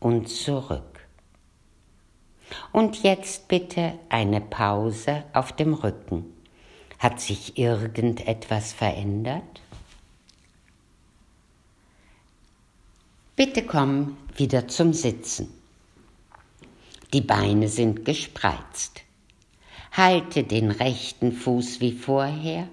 und 0.00 0.28
zurück. 0.28 1.06
Und 2.72 3.04
jetzt 3.04 3.46
bitte 3.46 3.94
eine 4.08 4.40
Pause 4.40 5.22
auf 5.32 5.52
dem 5.52 5.74
Rücken. 5.74 6.24
Hat 6.98 7.20
sich 7.20 7.56
irgendetwas 7.56 8.72
verändert? 8.72 9.62
Bitte 13.36 13.64
komm 13.64 14.16
wieder 14.34 14.66
zum 14.66 14.92
Sitzen. 14.92 15.52
Die 17.12 17.20
Beine 17.20 17.68
sind 17.68 18.04
gespreizt. 18.04 19.02
Halte 19.92 20.42
den 20.42 20.72
rechten 20.72 21.30
Fuß 21.30 21.80
wie 21.80 21.92
vorher, 21.92 22.68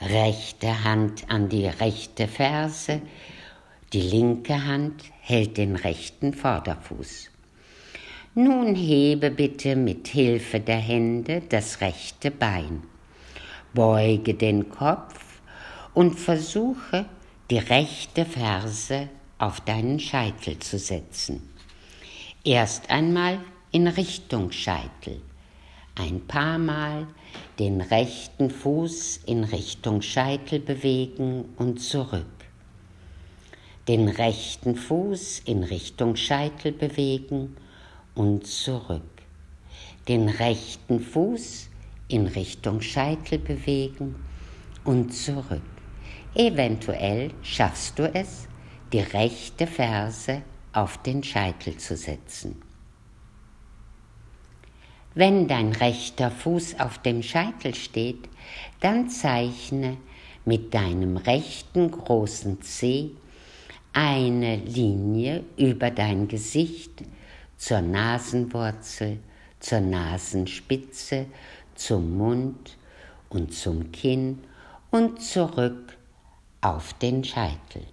rechte 0.00 0.84
Hand 0.84 1.24
an 1.28 1.48
die 1.48 1.66
rechte 1.66 2.28
Ferse, 2.28 3.00
die 3.92 4.02
linke 4.02 4.64
Hand 4.64 5.04
hält 5.20 5.56
den 5.56 5.76
rechten 5.76 6.34
Vorderfuß. 6.34 7.30
Nun 8.34 8.74
hebe 8.74 9.30
bitte 9.30 9.76
mit 9.76 10.08
Hilfe 10.08 10.60
der 10.60 10.78
Hände 10.78 11.42
das 11.48 11.80
rechte 11.80 12.30
Bein. 12.30 12.82
Beuge 13.72 14.34
den 14.34 14.68
Kopf 14.68 15.40
und 15.94 16.18
versuche 16.18 17.06
die 17.50 17.58
rechte 17.58 18.26
Ferse 18.26 19.08
auf 19.38 19.60
deinen 19.60 20.00
Scheitel 20.00 20.58
zu 20.58 20.78
setzen. 20.78 21.48
Erst 22.44 22.90
einmal 22.90 23.38
in 23.70 23.86
Richtung 23.86 24.52
Scheitel. 24.52 25.22
Ein 25.98 26.26
paar 26.26 26.58
Mal 26.58 27.06
den 27.58 27.80
rechten 27.80 28.50
Fuß 28.50 29.20
in 29.24 29.44
Richtung 29.44 30.02
Scheitel 30.02 30.60
bewegen 30.60 31.46
und 31.56 31.78
zurück. 31.78 32.26
Den 33.88 34.08
rechten 34.08 34.76
Fuß 34.76 35.40
in 35.46 35.62
Richtung 35.62 36.14
Scheitel 36.16 36.72
bewegen 36.72 37.56
und 38.14 38.46
zurück. 38.46 39.00
Den 40.06 40.28
rechten 40.28 41.00
Fuß 41.00 41.70
in 42.08 42.26
Richtung 42.26 42.82
Scheitel 42.82 43.38
bewegen 43.38 44.16
und 44.84 45.14
zurück. 45.14 45.62
Eventuell 46.34 47.30
schaffst 47.40 47.98
du 47.98 48.02
es, 48.12 48.48
die 48.92 49.00
rechte 49.00 49.66
Ferse 49.66 50.42
auf 50.74 50.98
den 50.98 51.22
Scheitel 51.22 51.78
zu 51.78 51.96
setzen. 51.96 52.65
Wenn 55.18 55.48
dein 55.48 55.72
rechter 55.72 56.30
Fuß 56.30 56.78
auf 56.78 56.98
dem 56.98 57.22
Scheitel 57.22 57.74
steht, 57.74 58.28
dann 58.80 59.08
zeichne 59.08 59.96
mit 60.44 60.74
deinem 60.74 61.16
rechten 61.16 61.90
großen 61.90 62.60
Zeh 62.60 63.12
eine 63.94 64.56
Linie 64.56 65.42
über 65.56 65.90
dein 65.90 66.28
Gesicht 66.28 67.02
zur 67.56 67.80
Nasenwurzel, 67.80 69.20
zur 69.58 69.80
Nasenspitze, 69.80 71.24
zum 71.74 72.18
Mund 72.18 72.76
und 73.30 73.54
zum 73.54 73.90
Kinn 73.92 74.40
und 74.90 75.22
zurück 75.22 75.96
auf 76.60 76.92
den 76.92 77.24
Scheitel. 77.24 77.86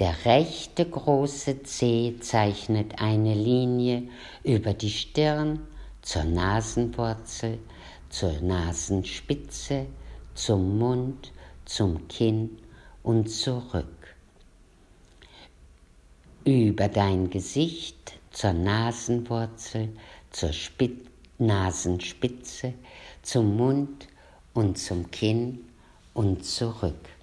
Der 0.00 0.24
rechte 0.24 0.84
große 0.90 1.62
Zeh 1.62 2.18
zeichnet 2.18 3.00
eine 3.00 3.32
Linie 3.32 4.08
über 4.42 4.74
die 4.74 4.90
Stirn 4.90 5.60
zur 6.02 6.24
Nasenwurzel, 6.24 7.60
zur 8.08 8.32
Nasenspitze, 8.40 9.86
zum 10.34 10.78
Mund, 10.78 11.30
zum 11.64 12.08
Kinn 12.08 12.58
und 13.04 13.28
zurück. 13.28 14.16
Über 16.44 16.88
dein 16.88 17.30
Gesicht 17.30 18.18
zur 18.32 18.52
Nasenwurzel, 18.52 19.90
zur 20.30 20.52
Spit 20.52 21.06
Nasenspitze, 21.38 22.74
zum 23.22 23.56
Mund 23.56 24.08
und 24.54 24.76
zum 24.76 25.08
Kinn 25.12 25.64
und 26.14 26.44
zurück. 26.44 27.13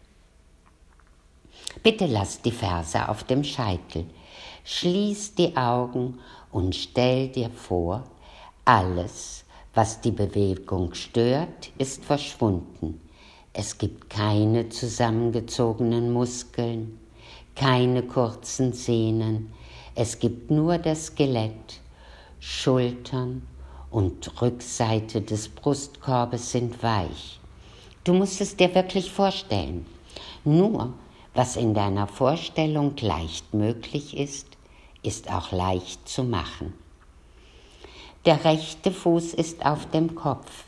Bitte 1.83 2.05
lass 2.05 2.41
die 2.41 2.51
Ferse 2.51 3.07
auf 3.09 3.23
dem 3.23 3.43
Scheitel, 3.43 4.05
schließ 4.63 5.35
die 5.35 5.55
Augen 5.57 6.19
und 6.51 6.75
stell 6.75 7.29
dir 7.29 7.49
vor, 7.49 8.03
alles, 8.65 9.45
was 9.73 10.01
die 10.01 10.11
Bewegung 10.11 10.93
stört, 10.93 11.71
ist 11.77 12.05
verschwunden. 12.05 13.01
Es 13.53 13.77
gibt 13.77 14.09
keine 14.09 14.69
zusammengezogenen 14.69 16.13
Muskeln, 16.13 16.99
keine 17.55 18.03
kurzen 18.03 18.73
Sehnen, 18.73 19.51
es 19.95 20.19
gibt 20.19 20.51
nur 20.51 20.77
das 20.77 21.07
Skelett, 21.07 21.81
Schultern 22.39 23.41
und 23.89 24.41
Rückseite 24.41 25.21
des 25.21 25.49
Brustkorbes 25.49 26.51
sind 26.51 26.81
weich. 26.81 27.39
Du 28.05 28.13
musst 28.13 28.39
es 28.39 28.55
dir 28.55 28.73
wirklich 28.73 29.11
vorstellen. 29.11 29.85
Nur 30.45 30.93
was 31.33 31.55
in 31.55 31.73
deiner 31.73 32.07
Vorstellung 32.07 32.95
leicht 32.99 33.53
möglich 33.53 34.17
ist, 34.17 34.47
ist 35.03 35.31
auch 35.31 35.51
leicht 35.51 36.07
zu 36.07 36.23
machen. 36.23 36.73
Der 38.25 38.43
rechte 38.45 38.91
Fuß 38.91 39.33
ist 39.33 39.65
auf 39.65 39.89
dem 39.89 40.13
Kopf. 40.13 40.65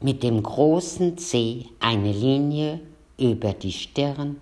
Mit 0.00 0.22
dem 0.22 0.42
großen 0.42 1.18
Zeh 1.18 1.66
eine 1.80 2.12
Linie 2.12 2.80
über 3.18 3.52
die 3.52 3.72
Stirn, 3.72 4.40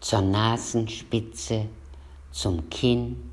zur 0.00 0.22
Nasenspitze, 0.22 1.66
zum 2.30 2.70
Kinn, 2.70 3.30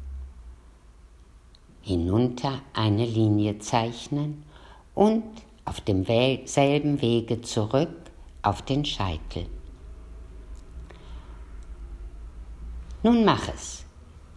hinunter 1.81 2.61
eine 2.73 3.05
Linie 3.05 3.59
zeichnen 3.59 4.43
und 4.93 5.23
auf 5.63 5.79
demselben 5.79 7.01
Wege 7.01 7.41
zurück 7.41 8.04
auf 8.45 8.61
den 8.61 8.85
Scheitel. 8.85 9.47
Nun 13.03 13.25
mach 13.25 13.49
es. 13.53 13.83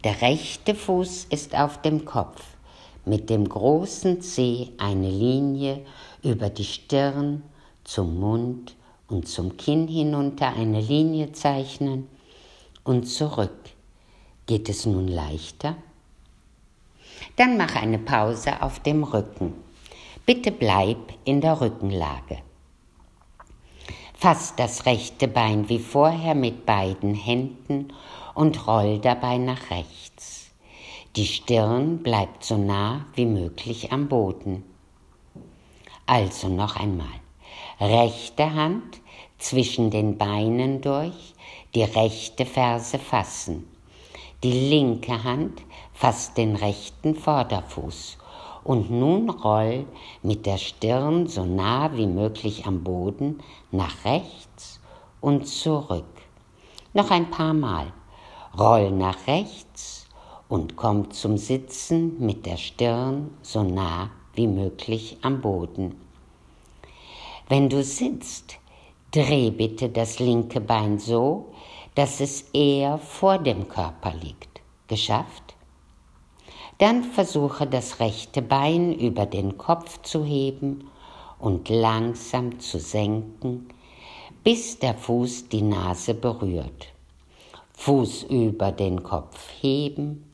Der 0.05 0.21
rechte 0.23 0.75
Fuß 0.75 1.27
ist 1.31 1.57
auf 1.57 1.83
dem 1.83 2.05
Kopf, 2.05 2.43
mit 3.05 3.31
dem 3.31 3.49
großen 3.49 4.21
Zeh 4.21 4.71
eine 4.79 5.11
Linie 5.11 5.85
über 6.23 6.51
die 6.51 6.65
Stirn 6.65 7.43
zum 7.85 8.21
Mund 8.21 8.77
und 9.09 9.27
zum 9.27 9.57
Kinn 9.57 9.89
hinunter 9.89 10.55
eine 10.55 10.81
Linie 10.81 11.33
zeichnen 11.33 12.09
und 12.85 13.05
zurück. 13.05 13.71
Geht 14.47 14.69
es 14.69 14.87
nun 14.87 15.09
leichter? 15.09 15.77
Dann 17.37 17.57
mach 17.57 17.75
eine 17.75 17.99
Pause 17.99 18.63
auf 18.63 18.81
dem 18.81 19.03
Rücken. 19.03 19.55
Bitte 20.25 20.53
bleib 20.53 21.15
in 21.25 21.41
der 21.41 21.61
Rückenlage. 21.61 22.39
Fass 24.21 24.57
das 24.57 24.85
rechte 24.85 25.29
Bein 25.29 25.69
wie 25.69 25.79
vorher 25.79 26.35
mit 26.35 26.67
beiden 26.67 27.15
Händen 27.15 27.93
und 28.35 28.67
roll 28.67 28.99
dabei 28.99 29.39
nach 29.39 29.71
rechts. 29.71 30.51
Die 31.15 31.25
Stirn 31.25 31.99
bleibt 31.99 32.43
so 32.43 32.57
nah 32.57 33.07
wie 33.15 33.27
möglich 33.27 33.93
am 33.93 34.09
Boden. 34.09 34.65
Also 36.05 36.49
noch 36.49 36.75
einmal. 36.75 37.07
Rechte 37.79 38.53
Hand 38.55 39.01
zwischen 39.39 39.93
den 39.93 40.19
Beinen 40.19 40.81
durch, 40.81 41.35
die 41.77 41.85
rechte 41.85 42.45
Ferse 42.45 42.99
fassen. 42.99 43.69
Die 44.43 44.69
linke 44.69 45.23
Hand 45.23 45.63
fasst 45.95 46.37
den 46.37 46.57
rechten 46.57 47.15
Vorderfuß 47.15 48.19
und 48.65 48.91
nun 48.91 49.31
roll 49.31 49.87
mit 50.23 50.47
der 50.47 50.59
Stirn 50.59 51.27
so 51.27 51.45
nah 51.45 51.91
wie 51.97 52.07
möglich 52.07 52.67
am 52.67 52.85
Boden 52.85 53.41
nach 53.71 54.05
rechts 54.05 54.81
und 55.21 55.47
zurück. 55.47 56.05
Noch 56.93 57.11
ein 57.11 57.31
paar 57.31 57.55
Mal. 57.55 57.93
Roll 58.59 58.91
nach 58.91 59.27
rechts 59.27 60.07
und 60.49 60.77
komm 60.77 61.11
zum 61.11 61.37
Sitzen 61.37 62.19
mit 62.19 62.47
der 62.47 62.57
Stirn 62.57 63.31
so 63.43 63.63
nah 63.63 64.11
wie 64.35 64.47
möglich 64.47 65.19
am 65.23 65.41
Boden. 65.41 65.95
Wenn 67.49 67.69
du 67.69 67.83
sitzt, 67.83 68.59
dreh 69.11 69.51
bitte 69.51 69.89
das 69.89 70.19
linke 70.19 70.61
Bein 70.61 70.99
so, 70.99 71.53
dass 71.95 72.21
es 72.21 72.43
eher 72.53 72.99
vor 72.99 73.39
dem 73.39 73.69
Körper 73.69 74.13
liegt. 74.13 74.61
Geschafft? 74.87 75.48
Dann 76.79 77.03
versuche 77.03 77.67
das 77.67 77.99
rechte 77.99 78.41
Bein 78.41 78.95
über 78.95 79.27
den 79.27 79.59
Kopf 79.59 80.01
zu 80.03 80.25
heben 80.25 80.89
und 81.41 81.69
langsam 81.69 82.61
zu 82.61 82.79
senken, 82.79 83.69
bis 84.45 84.79
der 84.79 84.95
Fuß 84.95 85.49
die 85.49 85.63
Nase 85.63 86.15
berührt. 86.15 86.93
Fuß 87.73 88.25
über 88.25 88.71
den 88.71 89.03
Kopf 89.03 89.49
heben 89.61 90.25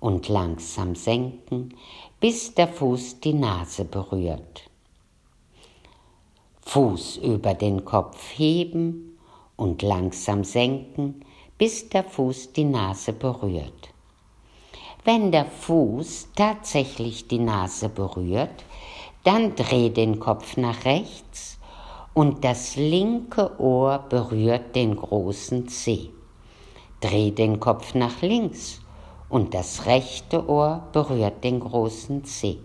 und 0.00 0.28
langsam 0.28 0.96
senken, 0.96 1.76
bis 2.18 2.52
der 2.52 2.66
Fuß 2.66 3.20
die 3.20 3.34
Nase 3.34 3.84
berührt. 3.84 4.68
Fuß 6.62 7.18
über 7.18 7.54
den 7.54 7.84
Kopf 7.84 8.32
heben 8.36 9.18
und 9.54 9.82
langsam 9.82 10.42
senken, 10.42 11.24
bis 11.58 11.88
der 11.88 12.02
Fuß 12.02 12.52
die 12.52 12.64
Nase 12.64 13.12
berührt. 13.12 13.91
Wenn 15.04 15.32
der 15.32 15.46
Fuß 15.46 16.28
tatsächlich 16.36 17.26
die 17.26 17.40
Nase 17.40 17.88
berührt, 17.88 18.64
dann 19.24 19.56
dreh 19.56 19.90
den 19.90 20.20
Kopf 20.20 20.56
nach 20.56 20.84
rechts 20.84 21.58
und 22.14 22.44
das 22.44 22.76
linke 22.76 23.58
Ohr 23.60 24.04
berührt 24.08 24.76
den 24.76 24.94
großen 24.94 25.66
Zeh. 25.66 26.10
Dreh 27.00 27.32
den 27.32 27.58
Kopf 27.58 27.94
nach 27.94 28.22
links 28.22 28.80
und 29.28 29.54
das 29.54 29.86
rechte 29.86 30.48
Ohr 30.48 30.88
berührt 30.92 31.42
den 31.42 31.58
großen 31.58 32.24
Zeh. 32.24 32.58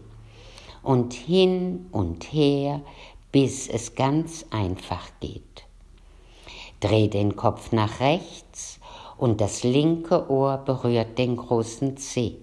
Und 0.83 1.13
hin 1.13 1.87
und 1.91 2.31
her, 2.31 2.81
bis 3.31 3.67
es 3.67 3.95
ganz 3.95 4.45
einfach 4.51 5.09
geht. 5.19 5.65
Dreh 6.81 7.07
den 7.07 7.35
Kopf 7.35 7.71
nach 7.71 7.99
rechts 7.99 8.76
und 9.17 9.41
das 9.41 9.63
linke 9.63 10.29
Ohr 10.29 10.57
berührt 10.57 11.17
den 11.17 11.35
großen 11.35 11.97
Zeh. 11.97 12.35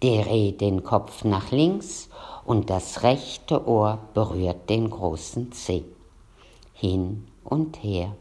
Dreh 0.00 0.52
den 0.52 0.82
Kopf 0.84 1.24
nach 1.24 1.50
links 1.52 2.08
und 2.44 2.68
das 2.70 3.02
rechte 3.02 3.66
Ohr 3.66 3.98
berührt 4.14 4.68
den 4.68 4.90
großen 4.90 5.52
Zeh. 5.52 5.84
Hin 6.74 7.26
und 7.44 7.82
her. 7.82 8.14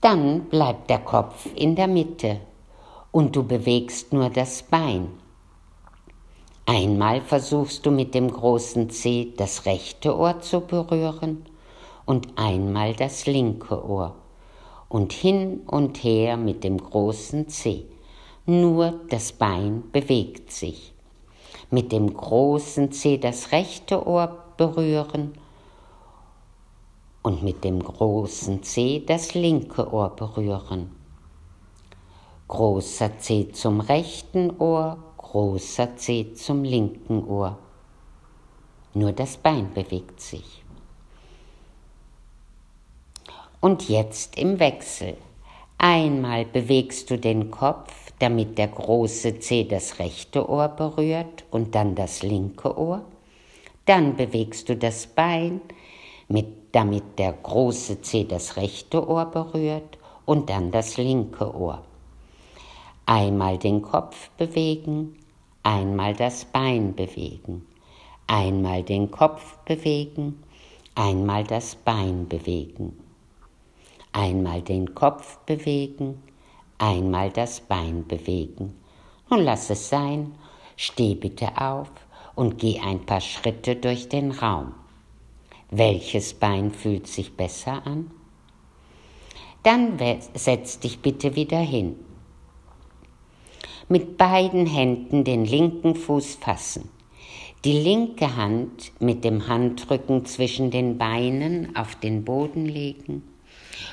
Dann 0.00 0.46
bleibt 0.46 0.90
der 0.90 0.98
Kopf 0.98 1.46
in 1.54 1.76
der 1.76 1.86
Mitte 1.86 2.40
und 3.12 3.36
du 3.36 3.44
bewegst 3.44 4.12
nur 4.12 4.30
das 4.30 4.62
Bein. 4.64 5.08
Einmal 6.66 7.20
versuchst 7.20 7.86
du 7.86 7.90
mit 7.90 8.14
dem 8.14 8.30
großen 8.30 8.90
Zeh 8.90 9.32
das 9.36 9.64
rechte 9.64 10.16
Ohr 10.16 10.40
zu 10.40 10.60
berühren 10.60 11.46
und 12.04 12.28
einmal 12.36 12.94
das 12.94 13.26
linke 13.26 13.84
Ohr 13.84 14.14
und 14.88 15.12
hin 15.12 15.60
und 15.66 16.04
her 16.04 16.36
mit 16.36 16.64
dem 16.64 16.78
großen 16.78 17.48
Zeh. 17.48 17.84
Nur 18.44 19.00
das 19.08 19.32
Bein 19.32 19.84
bewegt 19.92 20.52
sich. 20.52 20.92
Mit 21.70 21.92
dem 21.92 22.12
großen 22.12 22.92
Zeh 22.92 23.16
das 23.16 23.52
rechte 23.52 24.06
Ohr 24.06 24.44
berühren 24.56 25.32
und 27.22 27.42
mit 27.42 27.64
dem 27.64 27.82
großen 27.82 28.62
Zeh 28.62 29.04
das 29.06 29.34
linke 29.34 29.92
Ohr 29.92 30.10
berühren. 30.10 30.90
großer 32.48 33.18
Zeh 33.18 33.50
zum 33.52 33.80
rechten 33.80 34.50
Ohr, 34.58 34.98
großer 35.16 35.96
Zeh 35.96 36.34
zum 36.34 36.64
linken 36.64 37.24
Ohr. 37.24 37.56
Nur 38.92 39.12
das 39.12 39.38
Bein 39.38 39.72
bewegt 39.72 40.20
sich. 40.20 40.61
Und 43.62 43.88
jetzt 43.88 44.40
im 44.40 44.58
Wechsel. 44.58 45.16
Einmal 45.78 46.44
bewegst 46.44 47.08
du 47.10 47.16
den 47.16 47.52
Kopf, 47.52 47.94
damit 48.18 48.58
der 48.58 48.66
große 48.66 49.38
Zeh 49.38 49.62
das 49.62 50.00
rechte 50.00 50.50
Ohr 50.50 50.66
berührt 50.66 51.44
und 51.52 51.76
dann 51.76 51.94
das 51.94 52.24
linke 52.24 52.76
Ohr. 52.76 53.04
Dann 53.84 54.16
bewegst 54.16 54.68
du 54.68 54.74
das 54.74 55.06
Bein, 55.06 55.60
mit, 56.26 56.46
damit 56.72 57.20
der 57.20 57.34
große 57.34 58.02
Zeh 58.02 58.24
das 58.24 58.56
rechte 58.56 59.08
Ohr 59.08 59.26
berührt 59.26 59.96
und 60.26 60.50
dann 60.50 60.72
das 60.72 60.96
linke 60.96 61.54
Ohr. 61.54 61.84
Einmal 63.06 63.58
den 63.58 63.80
Kopf 63.80 64.30
bewegen, 64.30 65.16
einmal 65.62 66.14
das 66.14 66.46
Bein 66.46 66.96
bewegen, 66.96 67.64
einmal 68.26 68.82
den 68.82 69.12
Kopf 69.12 69.56
bewegen, 69.58 70.42
einmal 70.96 71.44
das 71.44 71.76
Bein 71.76 72.26
bewegen, 72.26 72.98
einmal 74.12 74.62
den 74.62 74.94
Kopf 74.94 75.38
bewegen, 75.46 76.22
einmal 76.78 77.30
das 77.30 77.60
Bein 77.60 78.06
bewegen. 78.06 78.74
Nun 79.30 79.40
lass 79.40 79.70
es 79.70 79.88
sein, 79.88 80.34
steh 80.76 81.14
bitte 81.14 81.60
auf 81.60 81.90
und 82.34 82.58
geh 82.58 82.80
ein 82.80 83.04
paar 83.06 83.20
Schritte 83.20 83.76
durch 83.76 84.08
den 84.08 84.30
Raum. 84.30 84.74
Welches 85.70 86.34
Bein 86.34 86.70
fühlt 86.70 87.06
sich 87.06 87.34
besser 87.36 87.86
an? 87.86 88.10
Dann 89.62 89.98
setz 90.34 90.80
dich 90.80 91.00
bitte 91.00 91.34
wieder 91.34 91.60
hin. 91.60 91.96
Mit 93.88 94.18
beiden 94.18 94.66
Händen 94.66 95.24
den 95.24 95.44
linken 95.44 95.94
Fuß 95.94 96.36
fassen. 96.36 96.88
Die 97.64 97.78
linke 97.78 98.36
Hand 98.36 98.92
mit 99.00 99.24
dem 99.24 99.46
Handrücken 99.46 100.24
zwischen 100.24 100.70
den 100.70 100.98
Beinen 100.98 101.76
auf 101.76 101.94
den 101.94 102.24
Boden 102.24 102.66
legen 102.66 103.22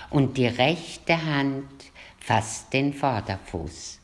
und 0.10 0.38
die 0.38 0.48
rechte 0.48 1.24
Hand 1.24 1.68
fasst 2.20 2.74
den 2.74 2.94
Vorderfuß. 2.94 4.00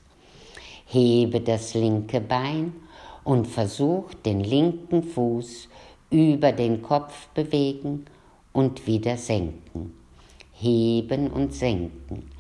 Hebe 0.87 1.41
das 1.41 1.73
linke 1.73 2.21
Bein 2.21 2.73
und 3.23 3.47
versuch 3.47 4.13
den 4.13 4.39
linken 4.39 5.03
Fuß 5.03 5.67
über 6.09 6.51
den 6.51 6.81
Kopf 6.81 7.27
bewegen 7.29 8.05
und 8.53 8.87
wieder 8.87 9.17
senken. 9.17 9.93
Heben 10.53 11.29
und 11.29 11.53
senken. 11.53 12.31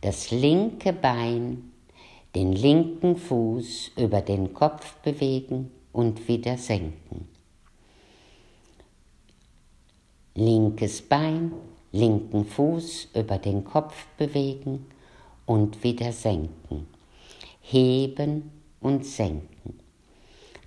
Das 0.00 0.30
linke 0.30 0.92
Bein, 0.92 1.72
den 2.34 2.52
linken 2.52 3.16
Fuß 3.16 3.92
über 3.96 4.20
den 4.20 4.52
Kopf 4.52 4.96
bewegen 4.96 5.70
und 5.92 6.28
wieder 6.28 6.58
senken. 6.58 7.28
Linkes 10.34 11.00
Bein, 11.00 11.52
linken 11.94 12.44
Fuß 12.44 13.10
über 13.14 13.38
den 13.38 13.62
Kopf 13.64 14.06
bewegen 14.18 14.86
und 15.46 15.84
wieder 15.84 16.10
senken. 16.10 16.88
Heben 17.60 18.50
und 18.80 19.06
senken. 19.06 19.78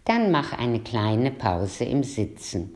Dann 0.05 0.31
mach 0.31 0.53
eine 0.53 0.79
kleine 0.79 1.31
Pause 1.31 1.83
im 1.83 2.03
Sitzen. 2.03 2.75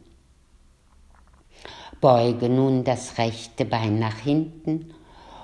Beuge 2.02 2.50
nun 2.50 2.84
das 2.84 3.18
rechte 3.18 3.64
Bein 3.64 4.00
nach 4.00 4.18
hinten 4.18 4.94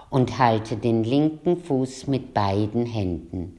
und 0.09 0.37
halte 0.37 0.75
den 0.75 1.05
linken 1.05 1.55
Fuß 1.55 2.07
mit 2.07 2.33
beiden 2.33 2.85
Händen. 2.85 3.57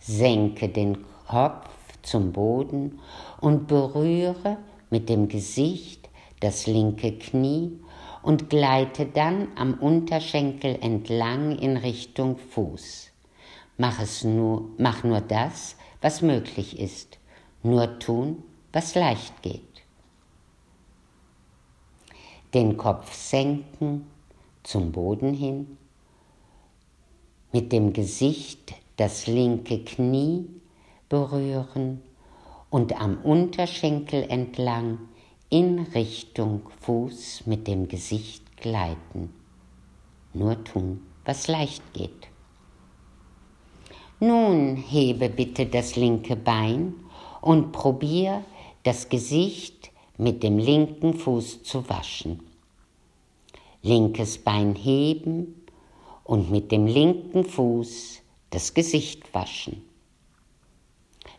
Senke 0.00 0.70
den 0.70 1.04
Kopf 1.28 1.68
zum 2.00 2.32
Boden 2.32 2.98
und 3.42 3.66
berühre 3.66 4.56
mit 4.88 5.10
dem 5.10 5.28
Gesicht 5.28 6.08
das 6.40 6.66
linke 6.66 7.12
Knie 7.12 7.78
und 8.26 8.50
gleite 8.50 9.06
dann 9.06 9.46
am 9.54 9.74
Unterschenkel 9.74 10.76
entlang 10.80 11.56
in 11.58 11.76
Richtung 11.76 12.38
Fuß. 12.38 13.12
Mach, 13.78 14.00
es 14.00 14.24
nur, 14.24 14.70
mach 14.78 15.04
nur 15.04 15.20
das, 15.20 15.76
was 16.00 16.22
möglich 16.22 16.80
ist, 16.80 17.20
nur 17.62 18.00
tun, 18.00 18.42
was 18.72 18.96
leicht 18.96 19.42
geht. 19.42 19.84
Den 22.52 22.76
Kopf 22.76 23.14
senken 23.14 24.08
zum 24.64 24.90
Boden 24.90 25.32
hin, 25.32 25.78
mit 27.52 27.70
dem 27.70 27.92
Gesicht 27.92 28.74
das 28.96 29.28
linke 29.28 29.84
Knie 29.84 30.48
berühren 31.08 32.02
und 32.70 33.00
am 33.00 33.18
Unterschenkel 33.18 34.24
entlang 34.28 34.98
in 35.58 35.78
Richtung 35.94 36.60
Fuß 36.82 37.46
mit 37.46 37.66
dem 37.66 37.88
Gesicht 37.88 38.58
gleiten. 38.58 39.32
Nur 40.34 40.62
tun, 40.64 41.00
was 41.24 41.48
leicht 41.48 41.82
geht. 41.94 42.28
Nun 44.20 44.76
hebe 44.76 45.30
bitte 45.30 45.64
das 45.64 45.96
linke 45.96 46.36
Bein 46.36 46.94
und 47.40 47.72
probier 47.72 48.44
das 48.82 49.08
Gesicht 49.08 49.90
mit 50.18 50.42
dem 50.42 50.58
linken 50.58 51.14
Fuß 51.14 51.62
zu 51.62 51.88
waschen. 51.88 52.40
Linkes 53.80 54.36
Bein 54.36 54.74
heben 54.74 55.64
und 56.24 56.50
mit 56.50 56.70
dem 56.70 56.86
linken 56.86 57.44
Fuß 57.44 58.20
das 58.50 58.74
Gesicht 58.74 59.32
waschen. 59.32 59.82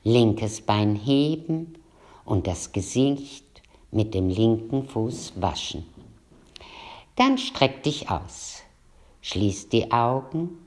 Linkes 0.03 0.61
Bein 0.61 0.95
heben 0.95 1.75
und 2.25 2.47
das 2.47 2.71
Gesicht 2.71 3.46
mit 3.91 4.13
dem 4.13 4.29
linken 4.29 4.87
Fuß 4.87 5.33
waschen. 5.35 5.85
Dann 7.15 7.37
streck 7.37 7.83
dich 7.83 8.09
aus, 8.09 8.63
schließ 9.21 9.69
die 9.69 9.91
Augen 9.91 10.57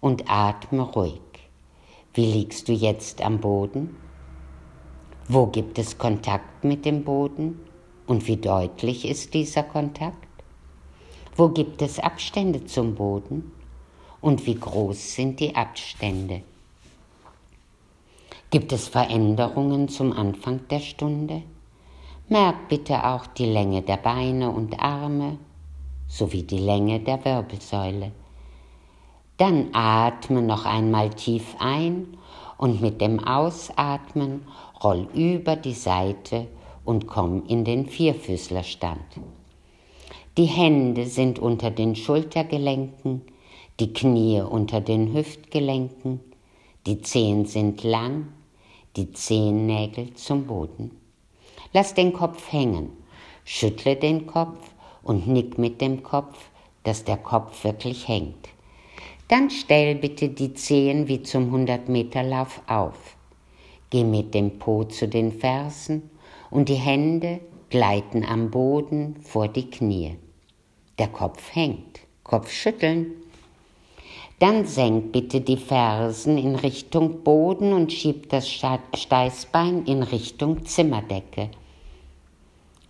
und 0.00 0.30
atme 0.30 0.82
ruhig. 0.82 1.20
Wie 2.12 2.26
liegst 2.26 2.68
du 2.68 2.72
jetzt 2.72 3.22
am 3.22 3.40
Boden? 3.40 3.96
Wo 5.28 5.46
gibt 5.46 5.78
es 5.78 5.96
Kontakt 5.96 6.64
mit 6.64 6.84
dem 6.84 7.04
Boden 7.04 7.58
und 8.06 8.26
wie 8.26 8.36
deutlich 8.36 9.08
ist 9.08 9.32
dieser 9.34 9.62
Kontakt? 9.62 10.28
Wo 11.36 11.48
gibt 11.48 11.80
es 11.80 11.98
Abstände 11.98 12.66
zum 12.66 12.94
Boden 12.94 13.50
und 14.20 14.46
wie 14.46 14.54
groß 14.54 15.14
sind 15.14 15.40
die 15.40 15.54
Abstände? 15.56 16.42
Gibt 18.50 18.72
es 18.72 18.86
Veränderungen 18.86 19.88
zum 19.88 20.12
Anfang 20.12 20.68
der 20.68 20.80
Stunde? 20.80 21.42
Merk 22.26 22.68
bitte 22.70 23.04
auch 23.04 23.26
die 23.26 23.44
Länge 23.44 23.82
der 23.82 23.98
Beine 23.98 24.50
und 24.50 24.80
Arme 24.80 25.36
sowie 26.08 26.42
die 26.42 26.58
Länge 26.58 27.00
der 27.00 27.22
Wirbelsäule. 27.22 28.12
Dann 29.36 29.74
atme 29.74 30.40
noch 30.40 30.64
einmal 30.64 31.10
tief 31.10 31.54
ein 31.58 32.16
und 32.56 32.80
mit 32.80 33.02
dem 33.02 33.22
Ausatmen 33.22 34.46
roll 34.82 35.06
über 35.12 35.54
die 35.56 35.74
Seite 35.74 36.46
und 36.86 37.06
komm 37.06 37.44
in 37.46 37.66
den 37.66 37.84
Vierfüßlerstand. 37.84 39.20
Die 40.38 40.46
Hände 40.46 41.04
sind 41.04 41.38
unter 41.38 41.70
den 41.70 41.94
Schultergelenken, 41.94 43.20
die 43.80 43.92
Knie 43.92 44.40
unter 44.40 44.80
den 44.80 45.12
Hüftgelenken, 45.12 46.20
die 46.86 47.02
Zehen 47.02 47.44
sind 47.44 47.82
lang, 47.82 48.28
die 48.96 49.12
Zehennägel 49.12 50.14
zum 50.14 50.46
Boden. 50.46 51.03
Lass 51.76 51.92
den 51.92 52.12
Kopf 52.12 52.52
hängen, 52.52 52.92
schüttle 53.44 53.96
den 53.96 54.26
Kopf 54.26 54.70
und 55.02 55.26
nick 55.26 55.58
mit 55.58 55.80
dem 55.80 56.04
Kopf, 56.04 56.38
dass 56.84 57.02
der 57.02 57.16
Kopf 57.16 57.64
wirklich 57.64 58.06
hängt. 58.06 58.48
Dann 59.26 59.50
stell 59.50 59.96
bitte 59.96 60.28
die 60.28 60.54
Zehen 60.54 61.08
wie 61.08 61.24
zum 61.24 61.52
100-Meter-Lauf 61.52 62.62
auf. 62.68 63.16
Geh 63.90 64.04
mit 64.04 64.34
dem 64.34 64.60
Po 64.60 64.84
zu 64.84 65.08
den 65.08 65.32
Fersen 65.32 66.10
und 66.48 66.68
die 66.68 66.76
Hände 66.76 67.40
gleiten 67.70 68.24
am 68.24 68.52
Boden 68.52 69.16
vor 69.20 69.48
die 69.48 69.68
Knie. 69.68 70.14
Der 71.00 71.08
Kopf 71.08 71.56
hängt. 71.56 71.98
Kopf 72.22 72.52
schütteln. 72.52 73.14
Dann 74.38 74.64
senk 74.64 75.10
bitte 75.10 75.40
die 75.40 75.56
Fersen 75.56 76.38
in 76.38 76.54
Richtung 76.54 77.24
Boden 77.24 77.72
und 77.72 77.92
schieb 77.92 78.28
das 78.28 78.48
Steißbein 78.48 79.86
in 79.86 80.04
Richtung 80.04 80.64
Zimmerdecke 80.64 81.50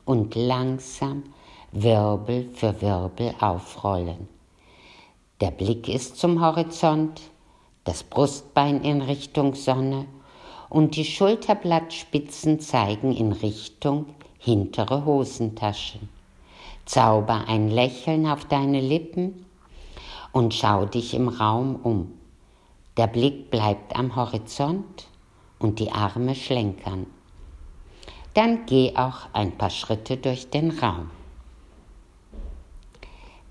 und 0.05 0.35
langsam 0.35 1.25
Wirbel 1.73 2.49
für 2.55 2.81
Wirbel 2.81 3.35
aufrollen. 3.41 4.29
Der 5.41 5.51
Blick 5.51 5.89
ist 5.89 6.17
zum 6.17 6.41
Horizont, 6.41 7.21
das 7.85 8.05
Brustbein 8.05 8.83
in 8.83 9.03
Richtung 9.03 9.55
Sonne 9.55 10.07
und 10.71 10.97
die 10.97 11.05
Schulterblattspitzen 11.05 12.61
zeigen 12.61 13.15
in 13.15 13.33
Richtung 13.33 14.07
hintere 14.39 15.05
Hosentaschen. 15.05 16.09
Zauber 16.85 17.45
ein 17.49 17.71
Lächeln 17.71 18.27
auf 18.27 18.45
deine 18.45 18.81
Lippen 18.81 19.47
und 20.33 20.53
schau 20.53 20.85
dich 20.85 21.15
im 21.15 21.29
Raum 21.29 21.77
um. 21.77 22.13
Der 22.97 23.07
Blick 23.07 23.51
bleibt 23.51 23.97
am 23.97 24.15
Horizont 24.15 25.09
und 25.59 25.79
die 25.79 25.91
Arme 25.91 26.35
schlenkern. 26.35 27.07
Dann 28.35 28.67
geh 28.67 28.95
auch 28.97 29.29
ein 29.33 29.53
paar 29.53 29.71
Schritte 29.71 30.17
durch 30.17 30.51
den 30.51 30.71
Raum. 30.71 31.11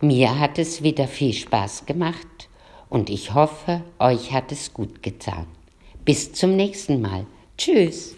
Mir 0.01 0.37
hat 0.37 0.59
es 0.59 0.83
wieder 0.83 1.07
viel 1.07 1.33
Spaß 1.33 1.85
gemacht 1.85 2.49
und 2.89 3.09
ich 3.09 3.33
hoffe, 3.33 3.81
euch 3.97 4.33
hat 4.33 4.51
es 4.51 4.73
gut 4.73 5.01
getan. 5.01 5.47
Bis 6.03 6.33
zum 6.33 6.57
nächsten 6.57 7.01
Mal. 7.01 7.25
Tschüss. 7.57 8.15